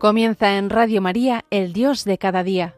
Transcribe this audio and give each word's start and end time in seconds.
Comienza 0.00 0.56
en 0.56 0.70
Radio 0.70 1.02
María, 1.02 1.44
El 1.50 1.74
Dios 1.74 2.06
de 2.06 2.16
cada 2.16 2.42
día. 2.42 2.74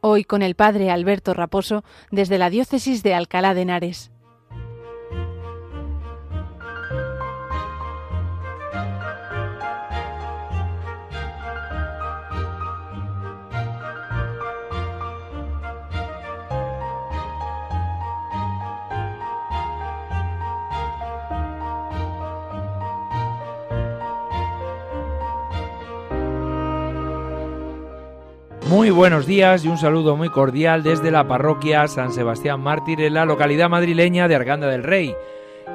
Hoy 0.00 0.24
con 0.24 0.40
el 0.40 0.54
Padre 0.54 0.90
Alberto 0.90 1.34
Raposo 1.34 1.84
desde 2.10 2.38
la 2.38 2.48
Diócesis 2.48 3.02
de 3.02 3.12
Alcalá 3.12 3.52
de 3.52 3.60
Henares. 3.60 4.11
Muy 28.72 28.88
buenos 28.88 29.26
días 29.26 29.66
y 29.66 29.68
un 29.68 29.76
saludo 29.76 30.16
muy 30.16 30.30
cordial 30.30 30.82
desde 30.82 31.10
la 31.10 31.28
parroquia 31.28 31.86
San 31.88 32.10
Sebastián 32.10 32.62
Mártir 32.62 33.02
en 33.02 33.12
la 33.12 33.26
localidad 33.26 33.68
madrileña 33.68 34.28
de 34.28 34.34
Arganda 34.34 34.66
del 34.66 34.82
Rey. 34.82 35.14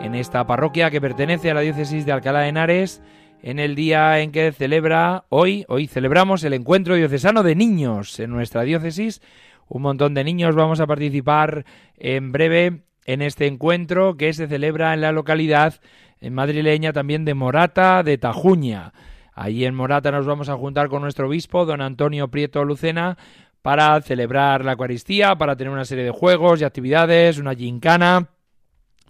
En 0.02 0.16
esta 0.16 0.48
parroquia 0.48 0.90
que 0.90 1.00
pertenece 1.00 1.52
a 1.52 1.54
la 1.54 1.62
diócesis 1.62 2.08
de 2.08 2.12
Alcalá 2.12 2.40
de 2.40 2.48
Henares, 2.48 3.04
en 3.44 3.60
el 3.60 3.76
día 3.76 4.20
en 4.20 4.32
que 4.32 4.52
celebra 4.52 5.26
hoy, 5.30 5.64
hoy 5.68 5.86
celebramos 5.86 6.44
el 6.44 6.54
encuentro 6.54 6.96
diocesano 6.96 7.44
de 7.44 7.54
niños 7.54 8.20
en 8.20 8.32
nuestra 8.32 8.64
diócesis. 8.64 9.22
Un 9.70 9.84
montón 9.84 10.16
de 10.16 10.24
niños 10.24 10.56
vamos 10.56 10.80
a 10.80 10.88
participar 10.88 11.66
en 11.98 12.32
breve 12.32 12.82
en 13.06 13.22
este 13.22 13.46
encuentro 13.46 14.18
que 14.18 14.34
se 14.34 14.48
celebra 14.48 14.96
en 14.96 15.02
la 15.02 15.12
localidad 15.12 15.76
madrileña 16.20 16.94
también 16.94 17.26
de 17.26 17.36
Morata 17.36 18.02
de 18.02 18.18
Tajuña. 18.18 18.92
Allí 19.38 19.66
en 19.66 19.76
Morata 19.76 20.10
nos 20.10 20.26
vamos 20.26 20.50
a 20.50 20.58
juntar 20.58 20.90
con 20.90 21.04
nuestro 21.04 21.28
obispo, 21.28 21.64
don 21.64 21.80
Antonio 21.80 22.28
Prieto 22.28 22.66
Lucena, 22.66 23.20
para 23.62 24.02
celebrar 24.02 24.66
la 24.66 24.72
Eucaristía, 24.72 25.36
para 25.36 25.56
tener 25.56 25.72
una 25.72 25.86
serie 25.86 26.04
de 26.06 26.10
juegos 26.10 26.60
y 26.60 26.64
actividades, 26.64 27.38
una 27.38 27.54
gincana, 27.54 28.30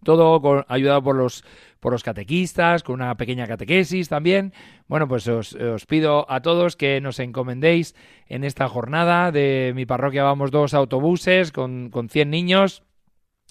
todo 0.03 0.66
ayudado 0.67 1.02
por 1.02 1.16
los, 1.16 1.45
por 1.80 1.94
los 1.94 2.03
catequistas, 2.03 2.83
con 2.83 2.95
una 2.95 3.16
pequeña 3.16 3.48
catequesis 3.48 4.09
también. 4.09 4.52
Bueno, 4.89 5.08
pues 5.08 5.30
os, 5.30 5.53
os, 5.53 5.86
pido 5.86 6.30
a 6.30 6.42
todos 6.42 6.75
que 6.75 7.00
nos 7.00 7.20
encomendéis 7.20 7.95
en 8.28 8.44
esta 8.44 8.67
jornada. 8.67 9.31
De 9.31 9.72
mi 9.75 9.86
parroquia 9.86 10.23
vamos 10.23 10.52
dos 10.52 10.73
autobuses 10.73 11.53
con, 11.53 11.89
con 11.89 12.09
100 12.09 12.30
niños. 12.30 12.83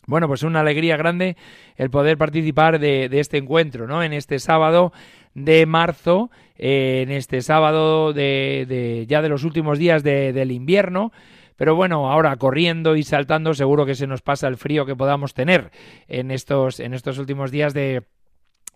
Bueno, 0.07 0.29
pues 0.29 0.43
una 0.43 0.61
alegría 0.61 0.99
grande 0.99 1.39
el 1.77 1.89
poder 1.89 2.19
participar 2.19 2.79
de, 2.79 3.09
de 3.09 3.19
este 3.19 3.39
encuentro, 3.39 3.87
¿no? 3.87 4.03
En 4.03 4.13
este 4.13 4.39
sábado 4.39 4.93
de 5.37 5.67
marzo, 5.67 6.31
eh, 6.57 7.03
en 7.03 7.13
este 7.13 7.43
sábado 7.43 8.15
de, 8.15 9.05
ya 9.07 9.21
de 9.21 9.29
los 9.29 9.45
últimos 9.45 9.79
días 9.79 10.03
del 10.03 10.51
invierno. 10.51 11.13
Pero 11.57 11.75
bueno, 11.75 12.11
ahora 12.11 12.37
corriendo 12.37 12.97
y 12.97 13.03
saltando, 13.03 13.55
seguro 13.55 13.87
que 13.87 13.95
se 13.95 14.07
nos 14.07 14.23
pasa 14.23 14.49
el 14.49 14.57
frío 14.57 14.85
que 14.85 14.97
podamos 14.97 15.33
tener 15.35 15.71
en 16.09 16.31
estos, 16.31 16.81
en 16.81 16.93
estos 16.93 17.19
últimos 17.19 17.51
días 17.51 17.73
de, 17.73 18.03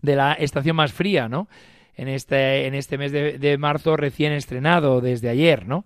de 0.02 0.17
la 0.17 0.34
estación 0.34 0.77
más 0.77 0.92
fría, 0.92 1.28
¿no? 1.28 1.48
En 1.97 2.08
este, 2.08 2.67
en 2.67 2.74
este 2.74 2.97
mes 2.97 3.12
de, 3.12 3.39
de 3.39 3.58
marzo 3.58 3.97
recién 3.97 4.33
estrenado 4.33 5.00
desde 5.00 5.28
ayer, 5.28 5.67
¿no? 5.67 5.84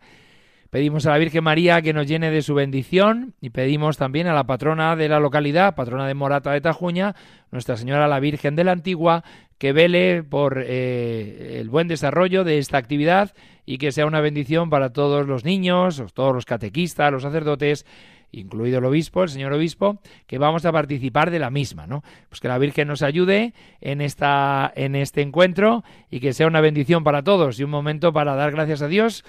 Pedimos 0.74 1.06
a 1.06 1.10
la 1.10 1.18
Virgen 1.18 1.44
María 1.44 1.80
que 1.82 1.92
nos 1.92 2.08
llene 2.08 2.32
de 2.32 2.42
su 2.42 2.52
bendición 2.52 3.34
y 3.40 3.50
pedimos 3.50 3.96
también 3.96 4.26
a 4.26 4.34
la 4.34 4.42
patrona 4.42 4.96
de 4.96 5.08
la 5.08 5.20
localidad, 5.20 5.76
patrona 5.76 6.08
de 6.08 6.14
Morata 6.14 6.50
de 6.50 6.60
Tajuña, 6.60 7.14
Nuestra 7.52 7.76
Señora 7.76 8.08
la 8.08 8.18
Virgen 8.18 8.56
de 8.56 8.64
la 8.64 8.72
Antigua, 8.72 9.22
que 9.58 9.72
vele 9.72 10.24
por 10.24 10.60
eh, 10.60 11.58
el 11.60 11.68
buen 11.68 11.86
desarrollo 11.86 12.42
de 12.42 12.58
esta 12.58 12.76
actividad 12.76 13.34
y 13.64 13.78
que 13.78 13.92
sea 13.92 14.04
una 14.04 14.20
bendición 14.20 14.68
para 14.68 14.92
todos 14.92 15.28
los 15.28 15.44
niños, 15.44 16.02
todos 16.12 16.34
los 16.34 16.44
catequistas, 16.44 17.12
los 17.12 17.22
sacerdotes, 17.22 17.86
incluido 18.32 18.78
el 18.78 18.84
obispo, 18.84 19.22
el 19.22 19.28
señor 19.28 19.52
obispo, 19.52 20.00
que 20.26 20.38
vamos 20.38 20.66
a 20.66 20.72
participar 20.72 21.30
de 21.30 21.38
la 21.38 21.50
misma, 21.50 21.86
¿no? 21.86 22.02
Pues 22.28 22.41
que 22.41 22.48
la 22.48 22.58
Virgen 22.58 22.88
nos 22.88 23.02
ayude 23.02 23.54
en 23.80 24.00
esta 24.00 24.72
en 24.74 24.96
este 24.96 25.22
encuentro 25.22 25.84
y 26.10 26.18
que 26.18 26.32
sea 26.32 26.48
una 26.48 26.60
bendición 26.60 27.04
para 27.04 27.22
todos 27.22 27.60
y 27.60 27.62
un 27.62 27.70
momento 27.70 28.12
para 28.12 28.34
dar 28.34 28.50
gracias 28.50 28.82
a 28.82 28.88
Dios 28.88 29.24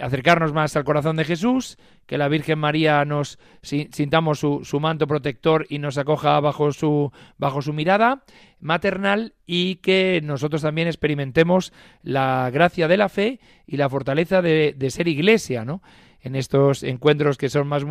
acercarnos 0.00 0.52
más 0.52 0.76
al 0.76 0.84
corazón 0.84 1.16
de 1.16 1.24
Jesús, 1.24 1.78
que 2.06 2.18
la 2.18 2.28
Virgen 2.28 2.58
María 2.58 3.04
nos 3.04 3.38
sintamos 3.62 4.38
su, 4.38 4.60
su, 4.64 4.80
manto 4.80 5.06
protector 5.06 5.66
y 5.68 5.78
nos 5.78 5.98
acoja 5.98 6.38
bajo 6.40 6.72
su, 6.72 7.12
bajo 7.38 7.62
su 7.62 7.72
mirada 7.72 8.22
maternal 8.60 9.34
y 9.46 9.76
que 9.76 10.20
nosotros 10.22 10.62
también 10.62 10.88
experimentemos 10.88 11.72
la 12.02 12.50
gracia 12.52 12.88
de 12.88 12.96
la 12.96 13.08
fe 13.08 13.40
y 13.66 13.76
la 13.76 13.88
fortaleza 13.88 14.42
de, 14.42 14.74
de 14.76 14.90
ser 14.90 15.08
iglesia, 15.08 15.64
¿no? 15.64 15.82
En 16.20 16.34
estos 16.34 16.82
encuentros 16.82 17.38
que 17.38 17.48
son 17.48 17.68
más 17.68 17.84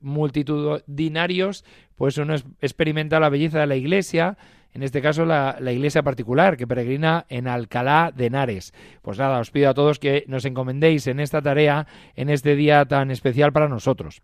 multitudinarios, 0.00 1.64
pues 1.94 2.16
uno 2.16 2.34
experimenta 2.60 3.20
la 3.20 3.28
belleza 3.28 3.60
de 3.60 3.66
la 3.66 3.76
iglesia, 3.76 4.38
en 4.74 4.82
este 4.82 5.02
caso 5.02 5.24
la, 5.24 5.56
iglesia 5.60 6.02
particular 6.02 6.56
que 6.56 6.66
peregrina 6.66 7.26
en 7.28 7.46
Alcalá 7.46 8.12
de 8.14 8.26
Henares. 8.26 8.72
Pues 9.02 9.18
nada, 9.18 9.38
os 9.38 9.50
pido 9.50 9.70
a 9.70 9.74
todos 9.74 9.98
que 9.98 10.24
nos 10.28 10.44
encomendéis 10.44 11.06
en 11.06 11.20
esta 11.20 11.42
tarea, 11.42 11.86
en 12.16 12.30
este 12.30 12.56
día 12.56 12.84
tan 12.84 13.10
especial 13.10 13.52
para 13.52 13.68
nosotros. 13.68 14.22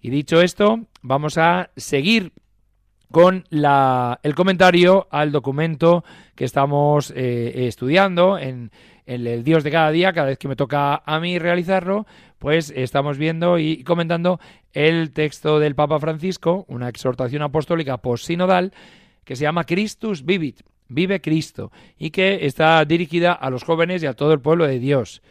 Y 0.00 0.10
dicho 0.10 0.40
esto, 0.40 0.80
vamos 1.02 1.38
a 1.38 1.70
seguir 1.76 2.32
con 3.10 3.44
la, 3.50 4.20
el 4.22 4.34
comentario 4.34 5.08
al 5.10 5.32
documento 5.32 6.04
que 6.36 6.44
estamos 6.44 7.12
eh, 7.16 7.66
estudiando 7.66 8.38
en, 8.38 8.70
en, 9.06 9.26
el 9.26 9.42
Dios 9.42 9.64
de 9.64 9.72
cada 9.72 9.90
día, 9.90 10.12
cada 10.12 10.28
vez 10.28 10.38
que 10.38 10.46
me 10.46 10.54
toca 10.54 11.02
a 11.04 11.18
mí 11.18 11.38
realizarlo, 11.38 12.06
pues 12.38 12.72
estamos 12.74 13.18
viendo 13.18 13.58
y 13.58 13.82
comentando 13.82 14.38
el 14.72 15.12
texto 15.12 15.58
del 15.58 15.74
Papa 15.74 15.98
Francisco, 15.98 16.64
una 16.68 16.88
exhortación 16.88 17.42
apostólica 17.42 17.98
post-sinodal, 17.98 18.72
que 19.30 19.36
se 19.36 19.44
llama 19.44 19.62
Christus 19.62 20.24
Vivit, 20.24 20.62
Vive 20.88 21.20
Cristo, 21.20 21.70
y 21.96 22.10
que 22.10 22.46
está 22.46 22.84
dirigida 22.84 23.32
a 23.32 23.48
los 23.48 23.62
jóvenes 23.62 24.02
y 24.02 24.06
a 24.06 24.14
todo 24.14 24.32
el 24.32 24.40
pueblo 24.40 24.66
de 24.66 24.80
Dios. 24.80 25.22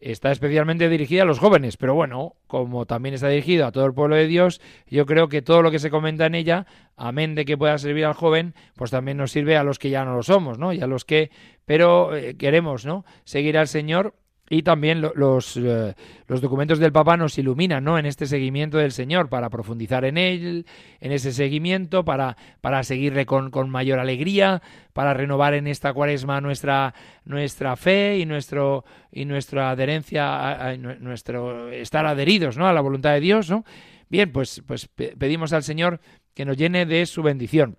Está 0.00 0.30
especialmente 0.32 0.86
dirigida 0.90 1.22
a 1.22 1.24
los 1.24 1.38
jóvenes, 1.38 1.78
pero 1.78 1.94
bueno, 1.94 2.34
como 2.46 2.84
también 2.84 3.14
está 3.14 3.28
dirigida 3.28 3.68
a 3.68 3.72
todo 3.72 3.86
el 3.86 3.94
pueblo 3.94 4.16
de 4.16 4.26
Dios, 4.26 4.60
yo 4.86 5.06
creo 5.06 5.30
que 5.30 5.40
todo 5.40 5.62
lo 5.62 5.70
que 5.70 5.78
se 5.78 5.88
comenta 5.88 6.26
en 6.26 6.34
ella, 6.34 6.66
amén 6.94 7.34
de 7.34 7.46
que 7.46 7.56
pueda 7.56 7.78
servir 7.78 8.04
al 8.04 8.12
joven, 8.12 8.52
pues 8.74 8.90
también 8.90 9.16
nos 9.16 9.32
sirve 9.32 9.56
a 9.56 9.64
los 9.64 9.78
que 9.78 9.88
ya 9.88 10.04
no 10.04 10.14
lo 10.14 10.22
somos, 10.22 10.58
¿no? 10.58 10.74
Y 10.74 10.82
a 10.82 10.86
los 10.86 11.06
que, 11.06 11.30
pero 11.64 12.14
eh, 12.14 12.36
queremos, 12.36 12.84
¿no? 12.84 13.06
Seguir 13.24 13.56
al 13.56 13.66
Señor 13.66 14.14
y 14.50 14.62
también 14.62 15.02
los, 15.14 15.56
eh, 15.56 15.94
los, 16.26 16.40
documentos 16.40 16.78
del 16.78 16.92
Papa 16.92 17.16
nos 17.16 17.36
iluminan 17.38 17.84
¿no? 17.84 17.98
en 17.98 18.06
este 18.06 18.26
seguimiento 18.26 18.78
del 18.78 18.92
Señor 18.92 19.28
para 19.28 19.50
profundizar 19.50 20.04
en 20.04 20.16
él, 20.16 20.66
en 21.00 21.12
ese 21.12 21.32
seguimiento, 21.32 22.04
para, 22.04 22.36
para 22.60 22.82
seguirle 22.82 23.26
con, 23.26 23.50
con 23.50 23.68
mayor 23.68 23.98
alegría, 23.98 24.62
para 24.94 25.12
renovar 25.12 25.54
en 25.54 25.66
esta 25.66 25.92
cuaresma 25.92 26.40
nuestra, 26.40 26.94
nuestra 27.24 27.76
fe 27.76 28.18
y, 28.18 28.26
nuestro, 28.26 28.84
y 29.12 29.26
nuestra 29.26 29.70
adherencia, 29.70 30.68
a, 30.68 30.76
nuestro 30.76 31.70
estar 31.70 32.06
adheridos 32.06 32.56
¿no? 32.56 32.66
a 32.66 32.72
la 32.72 32.80
voluntad 32.80 33.12
de 33.12 33.20
Dios. 33.20 33.50
¿no? 33.50 33.64
Bien, 34.08 34.32
pues, 34.32 34.62
pues 34.66 34.88
pedimos 34.88 35.52
al 35.52 35.62
Señor 35.62 36.00
que 36.32 36.46
nos 36.46 36.56
llene 36.56 36.86
de 36.86 37.04
su 37.04 37.22
bendición. 37.22 37.76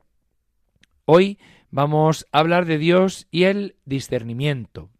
Hoy 1.05 1.39
vamos 1.71 2.27
a 2.31 2.39
hablar 2.39 2.65
de 2.65 2.77
Dios 2.77 3.27
y 3.31 3.45
el 3.45 3.75
discernimiento. 3.85 4.91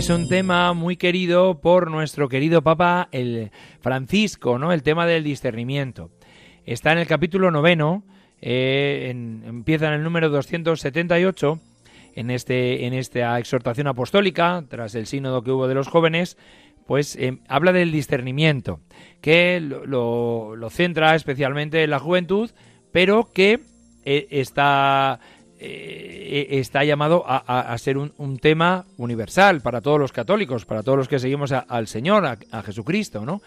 Es 0.00 0.08
un 0.08 0.28
tema 0.28 0.72
muy 0.72 0.96
querido 0.96 1.60
por 1.60 1.90
nuestro 1.90 2.30
querido 2.30 2.62
Papa 2.62 3.10
el 3.12 3.50
Francisco, 3.80 4.58
¿no? 4.58 4.72
El 4.72 4.82
tema 4.82 5.04
del 5.06 5.22
discernimiento. 5.22 6.08
Está 6.64 6.92
en 6.92 6.98
el 7.00 7.06
capítulo 7.06 7.50
noveno, 7.50 8.02
eh, 8.40 9.10
empieza 9.10 9.88
en 9.88 9.92
el 9.92 10.02
número 10.02 10.30
278, 10.30 11.60
en, 12.14 12.30
este, 12.30 12.86
en 12.86 12.94
esta 12.94 13.38
exhortación 13.38 13.88
apostólica, 13.88 14.64
tras 14.70 14.94
el 14.94 15.06
sínodo 15.06 15.42
que 15.42 15.50
hubo 15.50 15.68
de 15.68 15.74
los 15.74 15.88
jóvenes, 15.88 16.38
pues 16.86 17.14
eh, 17.16 17.36
habla 17.46 17.74
del 17.74 17.92
discernimiento, 17.92 18.80
que 19.20 19.60
lo, 19.60 20.56
centra 20.70 21.14
especialmente 21.14 21.84
en 21.84 21.90
la 21.90 21.98
juventud, 21.98 22.50
pero 22.90 23.30
que 23.34 23.60
eh, 24.06 24.28
está 24.30 25.20
eh, 25.62 26.58
está 26.58 26.84
llamado 26.84 27.22
a, 27.26 27.76
ser 27.76 27.98
un, 27.98 28.38
tema 28.38 28.86
universal 28.96 29.60
para 29.60 29.82
todos 29.82 30.00
los 30.00 30.10
católicos, 30.10 30.64
para 30.64 30.82
todos 30.82 30.96
los 30.96 31.08
que 31.08 31.18
seguimos 31.18 31.52
al 31.52 31.86
Señor, 31.86 32.24
a, 32.24 32.62
Jesucristo, 32.62 33.26
¿no? 33.26 33.42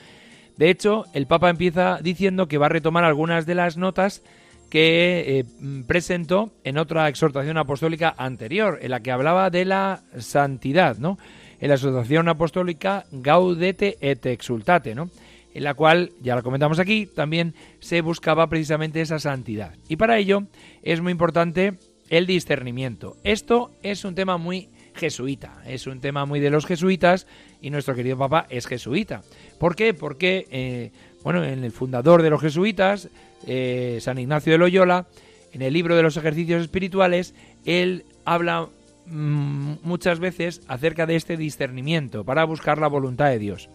De 0.58 0.70
hecho, 0.70 1.06
el 1.14 1.26
Papa 1.26 1.50
empieza 1.50 1.98
diciendo 2.04 2.48
que 2.48 2.60
va 2.60 2.68
a 2.68 2.70
retomar 2.70 3.04
algunas 3.04 3.48
de 3.48 3.56
las 3.56 3.78
notas 3.78 4.22
que 4.70 5.40
eh, 5.40 5.46
presentó 5.88 6.52
en 6.64 6.78
otra 6.78 7.08
exhortación 7.08 7.58
apostólica 7.58 8.14
anterior, 8.16 8.78
en 8.82 8.92
la 8.92 9.00
que 9.00 9.12
hablaba 9.12 9.50
de 9.50 9.66
la 9.66 10.04
santidad, 10.20 10.98
¿no? 10.98 11.18
En 11.60 11.70
la 11.70 11.76
exhortación 11.76 12.30
apostólica 12.30 13.06
Gaudete 13.12 13.98
et 14.02 14.24
Exultate, 14.28 14.94
¿no? 14.94 15.10
En 15.56 15.64
la 15.64 15.74
cual, 15.74 16.12
ya 16.22 16.36
lo 16.36 16.44
comentamos 16.44 16.78
aquí, 16.78 17.08
también 17.08 17.56
se 17.80 18.02
buscaba 18.02 18.48
precisamente 18.50 19.02
esa 19.02 19.18
santidad. 19.18 19.74
Y 19.88 19.96
para 19.96 20.20
ello 20.20 20.44
es 20.84 21.02
muy 21.02 21.12
importante 21.12 21.78
el 22.14 22.28
discernimiento. 22.28 23.18
Esto 23.24 23.72
es 23.82 24.06
un 24.06 24.14
tema 24.14 24.38
muy 24.38 24.70
jesuita, 24.94 25.64
es 25.66 25.88
un 25.88 26.00
tema 26.00 26.28
muy 26.28 26.40
de 26.40 26.52
los 26.52 26.68
jesuitas 26.68 27.26
y 27.60 27.72
nuestro 27.72 27.96
querido 27.96 28.20
Papa 28.20 28.46
es 28.52 28.68
jesuita. 28.68 29.24
¿Por 29.58 29.76
qué? 29.76 29.96
Porque, 29.96 30.46
eh, 30.52 30.92
bueno, 31.24 31.44
en 31.44 31.64
el 31.64 31.72
fundador 31.72 32.22
de 32.22 32.30
los 32.30 32.40
jesuitas, 32.40 33.10
eh, 33.48 33.98
San 34.00 34.20
Ignacio 34.20 34.52
de 34.52 34.60
Loyola, 34.60 35.08
en 35.54 35.64
el 35.64 35.74
libro 35.74 35.96
de 35.96 36.04
los 36.04 36.16
ejercicios 36.16 36.62
espirituales, 36.62 37.34
él 37.66 38.06
habla 38.26 38.68
mm, 39.08 39.78
muchas 39.82 40.20
veces 40.20 40.62
acerca 40.68 41.08
de 41.08 41.16
este 41.16 41.36
discernimiento 41.36 42.24
para 42.24 42.44
buscar 42.44 42.78
la 42.78 42.90
voluntad 42.90 43.30
de 43.30 43.40
Dios. 43.40 43.70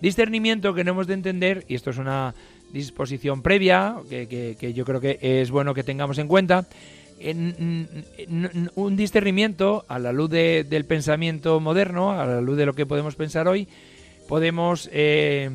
Discernimiento 0.00 0.74
que 0.74 0.82
no 0.82 0.90
hemos 0.90 1.06
de 1.06 1.14
entender, 1.14 1.64
y 1.68 1.76
esto 1.76 1.90
es 1.90 1.98
una 1.98 2.34
disposición 2.72 3.42
previa 3.42 3.96
que 4.08 4.72
yo 4.74 4.84
creo 4.84 5.00
que 5.00 5.18
es 5.20 5.50
bueno 5.52 5.74
que 5.74 5.82
tengamos 5.82 6.18
en 6.18 6.26
cuenta, 6.26 6.66
un 7.20 8.96
discernimiento 8.96 9.84
a 9.88 9.98
la 9.98 10.12
luz 10.12 10.30
del 10.30 10.84
pensamiento 10.84 11.60
moderno, 11.60 12.12
a 12.12 12.24
la 12.24 12.40
luz 12.40 12.56
de 12.56 12.66
lo 12.66 12.74
que 12.74 12.86
podemos 12.86 13.14
pensar 13.14 13.46
hoy, 13.46 13.68
podemos 14.28 14.88
eh, 14.92 15.50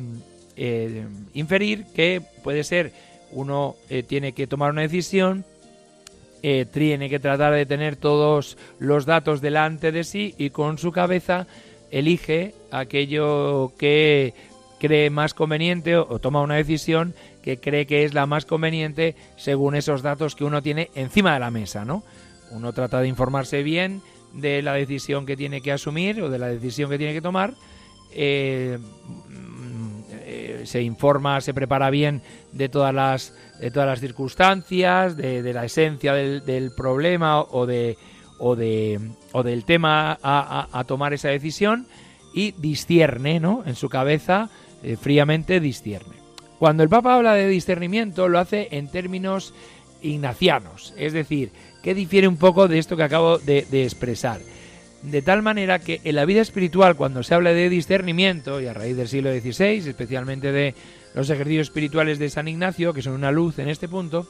eh, 0.56 1.04
inferir 1.34 1.86
que 1.94 2.22
puede 2.44 2.62
ser 2.62 2.92
uno 3.32 3.74
eh, 3.90 4.02
tiene 4.02 4.32
que 4.32 4.46
tomar 4.46 4.70
una 4.70 4.82
decisión, 4.82 5.44
tiene 6.72 7.10
que 7.10 7.18
tratar 7.18 7.54
de 7.54 7.66
tener 7.66 7.96
todos 7.96 8.56
los 8.78 9.04
datos 9.04 9.40
delante 9.40 9.90
de 9.90 10.04
sí 10.04 10.32
y 10.38 10.50
con 10.50 10.78
su 10.78 10.92
cabeza 10.92 11.48
elige 11.90 12.54
aquello 12.70 13.72
que 13.76 14.32
cree 14.78 15.10
más 15.10 15.34
conveniente 15.34 15.96
o 15.96 16.18
toma 16.18 16.42
una 16.42 16.54
decisión 16.54 17.14
que 17.42 17.58
cree 17.58 17.86
que 17.86 18.04
es 18.04 18.14
la 18.14 18.26
más 18.26 18.44
conveniente 18.44 19.14
según 19.36 19.74
esos 19.74 20.02
datos 20.02 20.34
que 20.34 20.44
uno 20.44 20.62
tiene 20.62 20.90
encima 20.94 21.34
de 21.34 21.40
la 21.40 21.50
mesa, 21.50 21.84
¿no? 21.84 22.02
Uno 22.50 22.72
trata 22.72 23.00
de 23.00 23.08
informarse 23.08 23.62
bien 23.62 24.02
de 24.32 24.62
la 24.62 24.74
decisión 24.74 25.26
que 25.26 25.36
tiene 25.36 25.60
que 25.60 25.72
asumir 25.72 26.22
o 26.22 26.30
de 26.30 26.38
la 26.38 26.48
decisión 26.48 26.90
que 26.90 26.98
tiene 26.98 27.14
que 27.14 27.22
tomar. 27.22 27.54
Eh, 28.12 28.78
eh, 30.28 30.62
se 30.64 30.82
informa, 30.82 31.40
se 31.40 31.54
prepara 31.54 31.90
bien 31.90 32.22
de 32.52 32.68
todas 32.68 32.94
las, 32.94 33.34
de 33.60 33.70
todas 33.70 33.88
las 33.88 34.00
circunstancias, 34.00 35.16
de, 35.16 35.52
la 35.52 35.64
esencia 35.64 36.14
del, 36.14 36.72
problema 36.76 37.40
o, 37.40 37.66
de, 37.66 37.96
o, 38.38 38.56
de, 38.56 39.00
o 39.32 39.42
del 39.42 39.64
tema 39.64 40.18
a, 40.22 40.84
tomar 40.86 41.12
esa 41.14 41.28
decisión 41.28 41.86
y 42.36 42.52
discierne, 42.58 43.40
¿no? 43.40 43.64
En 43.66 43.74
su 43.74 43.88
cabeza, 43.88 44.50
eh, 44.84 44.96
fríamente 45.00 45.58
discierne. 45.58 46.14
Cuando 46.58 46.82
el 46.82 46.90
Papa 46.90 47.14
habla 47.14 47.32
de 47.34 47.48
discernimiento 47.48 48.28
lo 48.28 48.38
hace 48.38 48.68
en 48.72 48.88
términos 48.88 49.54
ignacianos, 50.02 50.92
es 50.98 51.14
decir, 51.14 51.50
que 51.82 51.94
difiere 51.94 52.28
un 52.28 52.36
poco 52.36 52.68
de 52.68 52.78
esto 52.78 52.96
que 52.96 53.04
acabo 53.04 53.38
de, 53.38 53.66
expresar. 53.82 54.40
De 55.02 55.22
tal 55.22 55.40
manera 55.40 55.78
que 55.78 56.02
en 56.04 56.14
la 56.14 56.26
vida 56.26 56.42
espiritual, 56.42 56.94
cuando 56.94 57.22
se 57.22 57.34
habla 57.34 57.52
de 57.54 57.70
discernimiento, 57.70 58.60
y 58.60 58.66
a 58.66 58.74
raíz 58.74 58.96
del 58.96 59.08
siglo 59.08 59.30
XVI, 59.32 59.88
especialmente 59.88 60.52
de 60.52 60.74
los 61.14 61.30
ejercicios 61.30 61.68
espirituales 61.68 62.18
de 62.18 62.28
San 62.28 62.48
Ignacio, 62.48 62.92
que 62.92 63.02
son 63.02 63.14
una 63.14 63.32
luz 63.32 63.58
en 63.58 63.68
este 63.68 63.88
punto, 63.88 64.26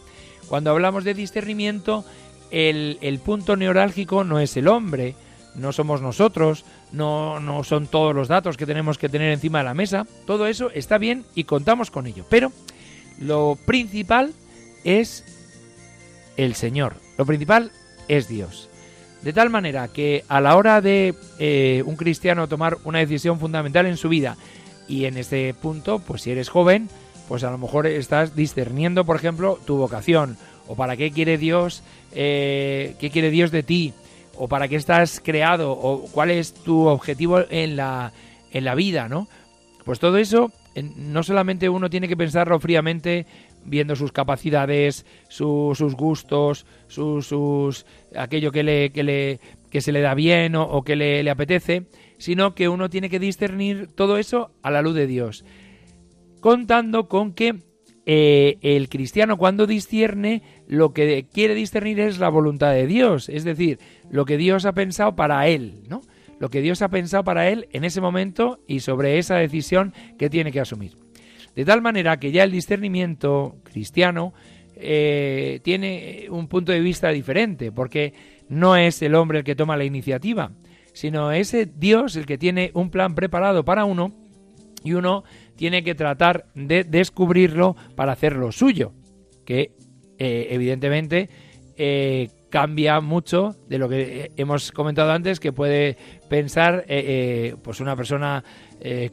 cuando 0.47 0.71
hablamos 0.71 1.03
de 1.03 1.15
discernimiento, 1.15 2.05
el, 2.53 2.99
el 3.01 3.19
punto 3.19 3.57
neurálgico 3.57 4.23
no 4.23 4.39
es 4.39 4.57
el 4.57 4.69
hombre, 4.69 5.17
no 5.57 5.73
somos 5.73 6.03
nosotros, 6.03 6.65
no, 6.97 7.41
no 7.41 7.63
son 7.65 7.87
todos 7.87 8.15
los 8.15 8.29
datos 8.29 8.57
que 8.57 8.67
tenemos 8.67 8.99
que 8.99 9.09
tener 9.09 9.33
encima 9.33 9.59
de 9.59 9.65
la 9.65 9.75
mesa. 9.75 10.07
Todo 10.27 10.47
eso 10.47 10.71
está 10.71 10.99
bien 10.99 11.25
y 11.35 11.45
contamos 11.45 11.91
con 11.91 12.07
ello. 12.07 12.25
Pero 12.29 12.53
lo 13.19 13.59
principal 13.67 14.33
es 14.85 15.25
el 16.37 16.55
Señor. 16.55 16.95
Lo 17.19 17.27
principal 17.27 17.71
es 18.09 18.29
Dios. 18.29 18.69
De 19.23 19.33
tal 19.33 19.51
manera 19.51 19.89
que 19.89 20.25
a 20.29 20.41
la 20.41 20.57
hora 20.57 20.81
de 20.81 21.15
eh, 21.39 21.83
un 21.87 21.97
cristiano 21.97 22.49
tomar 22.49 22.79
una 22.85 22.99
decisión 22.99 23.41
fundamental 23.41 23.87
en 23.87 23.97
su 23.97 24.09
vida, 24.09 24.37
y 24.89 25.07
en 25.07 25.17
este 25.17 25.53
punto, 25.55 25.99
pues 25.99 26.23
si 26.23 26.31
eres 26.31 26.49
joven, 26.49 26.89
pues 27.29 27.45
a 27.45 27.51
lo 27.51 27.59
mejor 27.59 27.87
estás 27.87 28.37
discerniendo, 28.37 29.05
por 29.05 29.17
ejemplo, 29.17 29.59
tu 29.65 29.77
vocación, 29.77 30.37
o 30.69 30.77
para 30.77 30.97
qué 30.97 31.11
quiere 31.11 31.39
Dios, 31.39 31.83
eh, 32.13 32.95
qué 33.01 33.11
quiere 33.11 33.31
Dios 33.31 33.51
de 33.51 33.63
ti, 33.63 33.93
o 34.39 34.49
para 34.49 34.69
qué 34.69 34.77
estás 34.77 35.21
creado 35.23 35.73
o 35.73 36.07
cuál 36.13 36.31
es 36.31 36.55
tu 36.55 36.87
objetivo 36.87 37.41
en 37.51 37.77
la, 37.77 38.13
en 38.51 38.65
la 38.65 38.75
vida, 38.75 39.09
¿no? 39.09 39.29
Pues 39.85 39.99
todo 39.99 40.19
eso 40.19 40.51
no 40.97 41.23
solamente 41.23 41.69
uno 41.69 41.89
tiene 41.89 42.09
que 42.09 42.17
pensarlo 42.17 42.61
fríamente 42.61 43.27
viendo 43.65 43.97
sus 43.97 44.13
capacidades, 44.13 45.07
sus 45.29 45.95
gustos, 45.95 46.67
sus, 46.89 47.27
sus, 47.27 47.87
aquello 48.15 48.53
que 48.53 48.63
le, 48.63 48.91
que 48.91 49.03
le 49.03 49.41
que 49.71 49.81
se 49.81 49.93
le 49.93 50.01
da 50.01 50.15
bien 50.15 50.55
o, 50.55 50.83
que 50.83 50.97
le, 50.97 51.23
le, 51.23 51.31
apetece, 51.31 51.87
sino 52.19 52.55
que 52.55 52.69
uno 52.69 52.89
tiene 52.89 53.11
que 53.11 53.19
discernir 53.19 53.89
todo 53.89 54.17
eso 54.17 54.53
a 54.63 54.71
la 54.71 54.81
luz 54.81 54.95
de 54.95 55.07
Dios, 55.07 55.45
contando 56.41 57.09
con 57.09 57.33
que 57.35 57.57
eh, 58.07 58.59
el 58.63 58.89
cristiano 58.89 59.37
cuando 59.37 59.67
discierne 59.67 60.43
lo 60.67 60.93
que 60.93 61.27
quiere 61.33 61.55
discernir 61.55 62.01
es 62.01 62.19
la 62.19 62.29
voluntad 62.29 62.73
de 62.73 62.87
Dios, 62.87 63.29
es 63.29 63.45
decir, 63.45 63.79
lo 64.11 64.25
que 64.25 64.37
Dios 64.37 64.65
ha 64.65 64.73
pensado 64.73 65.15
para 65.17 65.47
él, 65.49 65.83
¿no? 65.89 66.03
Lo 66.39 66.51
que 66.51 66.61
Dios 66.61 66.83
ha 66.83 66.89
pensado 66.89 67.25
para 67.25 67.49
él 67.49 67.69
en 67.73 67.85
ese 67.85 68.01
momento 68.01 68.61
y 68.67 68.81
sobre 68.81 69.19
esa 69.19 69.37
decisión 69.37 69.95
que 70.19 70.29
tiene 70.29 70.53
que 70.53 70.61
asumir. 70.61 70.93
De 71.55 71.65
tal 71.65 71.81
manera 71.81 72.19
que 72.19 72.33
ya 72.33 72.45
el 72.45 72.51
discernimiento 72.51 73.57
cristiano 73.65 74.35
eh, 74.77 75.61
tiene 75.63 76.27
un 76.29 76.49
punto 76.49 76.73
de 76.73 76.81
vista 76.81 77.09
diferente, 77.09 77.73
porque 77.73 78.13
no 78.49 78.77
es 78.77 79.01
el 79.01 79.15
hombre 79.15 79.39
el 79.39 79.45
que 79.45 79.57
toma 79.57 79.77
la 79.77 79.85
iniciativa, 79.85 80.53
sino 80.93 81.33
es 81.33 81.57
Dios 81.79 82.17
el 82.17 82.27
que 82.27 82.37
tiene 82.37 82.71
un 82.75 82.91
plan 82.91 83.15
preparado 83.15 83.65
para 83.65 83.87
uno 83.87 84.13
y 84.85 84.93
uno 84.93 85.25
tiene 85.57 85.83
que 85.83 85.95
tratar 85.95 86.47
de 86.55 86.85
descubrirlo 86.85 87.77
para 87.95 88.13
hacerlo 88.13 88.53
suyo, 88.53 88.93
eh, 90.19 90.49
evidentemente 90.51 91.29
eh, 91.77 92.31
cambia 92.51 93.01
mucho 93.01 93.57
de 93.69 93.79
lo 93.79 93.89
que 93.89 94.31
hemos 94.37 94.73
comentado 94.73 95.13
antes, 95.13 95.41
que 95.41 95.53
puede 95.53 95.97
pensar 96.29 96.85
eh, 96.89 97.55
pues 97.63 97.81
una 97.81 97.97
persona 97.97 98.45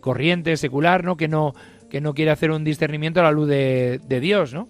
corriente, 0.01 0.55
secular, 0.57 1.03
¿no? 1.03 1.17
Que 1.17 1.27
no 1.27 1.55
que 1.89 2.01
no 2.01 2.13
quiere 2.13 2.31
hacer 2.31 2.51
un 2.51 2.63
discernimiento 2.63 3.19
a 3.19 3.23
la 3.23 3.31
luz 3.31 3.47
de, 3.47 3.99
de 4.07 4.19
Dios, 4.19 4.53
¿no? 4.53 4.67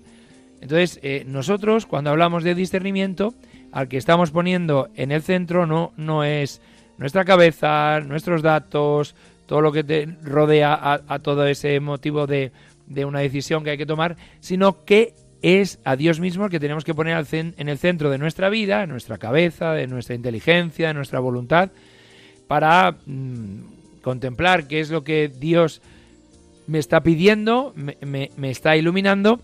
Entonces, 0.62 1.00
nosotros 1.26 1.86
cuando 1.86 2.10
hablamos 2.10 2.44
de 2.44 2.54
discernimiento, 2.54 3.34
al 3.72 3.88
que 3.88 3.98
estamos 3.98 4.32
poniendo 4.32 4.90
en 4.96 5.12
el 5.12 5.22
centro 5.22 5.66
no, 5.66 5.94
no 5.98 6.24
es 6.24 6.62
nuestra 6.98 7.26
cabeza, 7.26 8.00
nuestros 8.02 8.42
datos, 8.42 9.16
todo 9.46 9.62
lo 9.62 9.72
que 9.72 9.84
te 9.84 10.08
rodea 10.24 11.02
a, 11.08 11.20
todo 11.20 11.46
ese 11.46 11.80
motivo 11.80 12.28
de, 12.28 12.52
una 13.06 13.20
decisión 13.20 13.64
que 13.64 13.72
hay 13.72 13.78
que 13.78 13.86
tomar, 13.86 14.16
sino 14.40 14.84
que 14.86 15.14
es 15.44 15.80
a 15.84 15.98
Dios 15.98 16.22
mismo 16.22 16.46
el 16.46 16.52
que 16.52 16.60
tenemos 16.60 16.86
que 16.86 16.96
poner 16.96 17.24
en 17.32 17.70
el 17.70 17.78
centro 17.78 18.10
de 18.10 18.18
nuestra 18.18 18.50
vida, 18.50 18.88
nuestra 18.88 19.18
cabeza, 19.18 19.74
de 19.74 19.88
nuestra 19.88 20.16
inteligencia, 20.16 20.88
de 20.88 20.94
nuestra 20.94 21.20
voluntad, 21.20 21.70
para 22.48 22.96
mm, 23.06 24.02
contemplar 24.02 24.68
qué 24.68 24.80
es 24.80 24.90
lo 24.90 25.04
que 25.04 25.28
Dios 25.28 25.82
me 26.66 26.80
está 26.80 27.02
pidiendo, 27.02 27.74
me, 27.76 27.98
me, 28.38 28.50
está 28.50 28.78
iluminando 28.78 29.42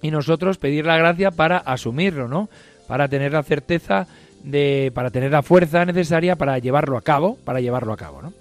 y 0.00 0.12
nosotros 0.12 0.58
pedir 0.58 0.86
la 0.86 0.96
gracia 0.96 1.32
para 1.32 1.58
asumirlo, 1.58 2.28
¿no? 2.28 2.48
Para 2.86 3.08
tener 3.08 3.32
la 3.32 3.42
certeza 3.42 4.06
de, 4.44 4.92
para 4.94 5.10
tener 5.10 5.32
la 5.32 5.42
fuerza 5.42 5.84
necesaria 5.84 6.36
para 6.36 6.60
llevarlo 6.60 6.96
a 6.96 7.02
cabo, 7.02 7.36
para 7.44 7.60
llevarlo 7.60 7.92
a 7.92 7.96
cabo, 7.96 8.22
¿no? 8.22 8.32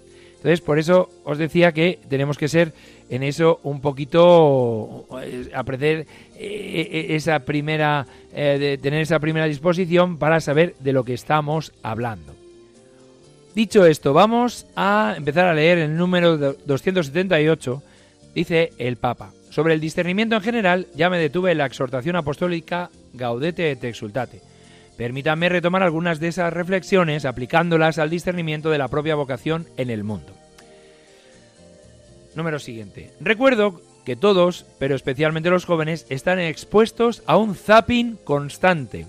Entonces, 0.46 0.62
por 0.62 0.78
eso 0.78 1.10
os 1.24 1.40
decía 1.40 1.72
que 1.72 1.98
tenemos 2.08 2.38
que 2.38 2.48
ser 2.48 2.72
en 3.10 3.24
eso 3.24 3.60
un 3.64 3.82
poquito, 3.82 5.08
eh, 5.24 5.50
aprender 5.56 6.06
eh, 6.36 6.88
eh, 6.92 7.06
esa 7.16 7.40
primera, 7.40 8.06
tener 8.32 9.02
esa 9.02 9.18
primera 9.18 9.48
disposición 9.48 10.20
para 10.20 10.40
saber 10.40 10.76
de 10.82 10.94
lo 10.94 11.04
que 11.04 11.16
estamos 11.16 11.74
hablando. 11.82 12.36
Dicho 13.56 13.88
esto, 13.88 14.14
vamos 14.14 14.68
a 14.76 15.16
empezar 15.18 15.48
a 15.48 15.56
leer 15.56 15.80
el 15.80 15.98
número 15.98 16.38
278, 16.38 17.82
dice 18.36 18.70
el 18.78 18.98
Papa. 18.98 19.32
Sobre 19.50 19.74
el 19.74 19.80
discernimiento 19.80 20.36
en 20.36 20.42
general, 20.44 20.88
ya 20.94 21.10
me 21.10 21.18
detuve 21.18 21.54
en 21.54 21.58
la 21.58 21.66
exhortación 21.66 22.18
apostólica 22.18 22.92
Gaudete 23.14 23.72
et 23.72 23.84
Exultate 23.84 24.55
Permítanme 24.98 25.50
retomar 25.50 25.84
algunas 25.84 26.20
de 26.20 26.30
esas 26.30 26.54
reflexiones 26.54 27.26
aplicándolas 27.26 28.00
al 28.00 28.10
discernimiento 28.10 28.70
de 28.70 28.78
la 28.78 28.88
propia 28.88 29.16
vocación 29.16 29.68
en 29.78 29.90
el 29.90 30.04
mundo. 30.04 30.34
Número 32.36 32.60
siguiente. 32.60 33.12
Recuerdo 33.20 33.82
que 34.06 34.16
todos, 34.16 34.66
pero 34.78 34.96
especialmente 34.96 35.50
los 35.50 35.66
jóvenes, 35.66 36.06
están 36.10 36.40
expuestos 36.40 37.24
a 37.26 37.38
un 37.38 37.56
zapping 37.56 38.18
constante. 38.24 39.06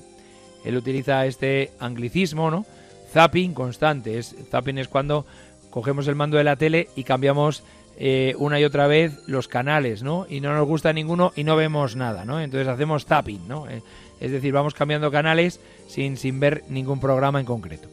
Él 0.64 0.76
utiliza 0.76 1.26
este 1.26 1.70
anglicismo, 1.78 2.50
¿no? 2.50 2.66
Zapping 3.12 3.52
constante. 3.52 4.18
Es, 4.18 4.34
zapping 4.50 4.78
es 4.78 4.88
cuando 4.88 5.26
cogemos 5.70 6.08
el 6.08 6.14
mando 6.16 6.38
de 6.38 6.44
la 6.44 6.56
tele 6.56 6.88
y 6.96 7.04
cambiamos 7.04 7.62
eh, 7.98 8.34
una 8.38 8.60
y 8.60 8.64
otra 8.64 8.86
vez 8.86 9.20
los 9.26 9.48
canales, 9.48 10.02
¿no? 10.02 10.26
Y 10.28 10.40
no 10.40 10.54
nos 10.54 10.66
gusta 10.66 10.92
ninguno 10.92 11.32
y 11.34 11.44
no 11.44 11.56
vemos 11.56 11.96
nada, 11.96 12.24
¿no? 12.24 12.40
Entonces 12.40 12.68
hacemos 12.68 13.06
zapping, 13.06 13.48
¿no? 13.48 13.68
Eh, 13.68 13.82
es 14.20 14.30
decir, 14.30 14.52
vamos 14.52 14.74
cambiando 14.74 15.10
canales 15.10 15.60
sin, 15.86 16.16
sin 16.16 16.38
ver 16.40 16.64
ningún 16.68 17.00
programa 17.00 17.40
en 17.40 17.46
concreto. 17.46 17.88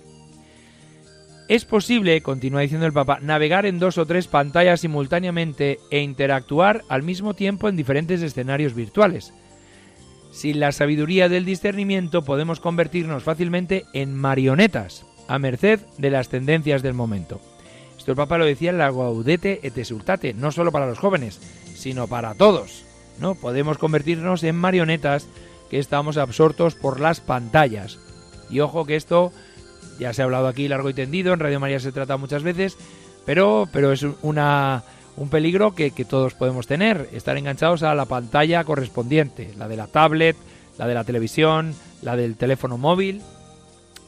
Es 1.50 1.66
posible, 1.66 2.22
continúa 2.22 2.62
diciendo 2.62 2.86
el 2.86 2.94
Papa, 2.94 3.20
navegar 3.22 3.66
en 3.66 3.80
dos 3.80 3.98
o 3.98 4.06
tres 4.06 4.28
pantallas 4.28 4.80
simultáneamente 4.80 5.80
e 5.92 6.00
interactuar 6.02 6.84
al 6.88 7.04
mismo 7.04 7.34
tiempo 7.34 7.68
en 7.68 7.76
diferentes 7.76 8.22
escenarios 8.22 8.74
virtuales. 8.74 9.34
Sin 10.32 10.60
la 10.60 10.72
sabiduría 10.72 11.30
del 11.30 11.46
discernimiento 11.46 12.24
podemos 12.24 12.60
convertirnos 12.60 13.24
fácilmente 13.24 13.84
en 13.94 14.16
marionetas, 14.16 15.06
a 15.28 15.38
merced 15.38 15.82
de 15.98 16.10
las 16.10 16.30
tendencias 16.30 16.82
del 16.82 16.94
momento. 16.94 17.40
Esto 18.04 18.12
el 18.12 18.18
Papa 18.18 18.38
lo 18.38 18.44
decía 18.44 18.72
en 18.72 18.78
la 18.78 18.92
Gaudete 18.92 19.62
et 19.64 19.78
Exultate, 19.78 20.34
no 20.34 20.52
solo 20.52 20.74
para 20.74 20.88
los 20.88 21.00
jóvenes, 21.00 21.40
sino 21.74 22.08
para 22.08 22.36
todos. 22.36 22.84
¿no? 23.18 23.34
Podemos 23.34 23.78
convertirnos 23.78 24.44
en 24.44 24.58
marionetas 24.58 25.30
que 25.70 25.80
estamos 25.80 26.18
absortos 26.18 26.76
por 26.76 27.00
las 27.00 27.22
pantallas. 27.22 27.98
Y 28.50 28.60
ojo 28.60 28.84
que 28.84 28.98
esto 28.98 29.32
ya 30.00 30.12
se 30.12 30.22
ha 30.22 30.26
hablado 30.26 30.50
aquí 30.50 30.68
largo 30.68 30.90
y 30.90 30.94
tendido, 30.94 31.32
en 31.32 31.40
Radio 31.40 31.62
María 31.62 31.80
se 31.80 31.94
trata 31.94 32.18
muchas 32.18 32.44
veces, 32.44 32.76
pero, 33.26 33.70
pero 33.72 33.94
es 33.94 34.06
una, 34.22 34.84
un 35.16 35.30
peligro 35.30 35.74
que, 35.74 35.90
todos 36.04 36.34
podemos 36.34 36.68
tener, 36.68 37.08
estar 37.14 37.38
enganchados 37.38 37.84
a 37.84 37.96
la 37.96 38.04
pantalla 38.04 38.66
correspondiente, 38.66 39.54
la 39.58 39.70
de 39.70 39.78
la 39.78 39.88
tablet, 39.88 40.36
la 40.78 40.88
de 40.88 40.94
la 40.94 41.06
televisión, 41.06 41.74
la 42.02 42.18
del 42.18 42.36
teléfono 42.36 42.78
móvil, 42.78 43.22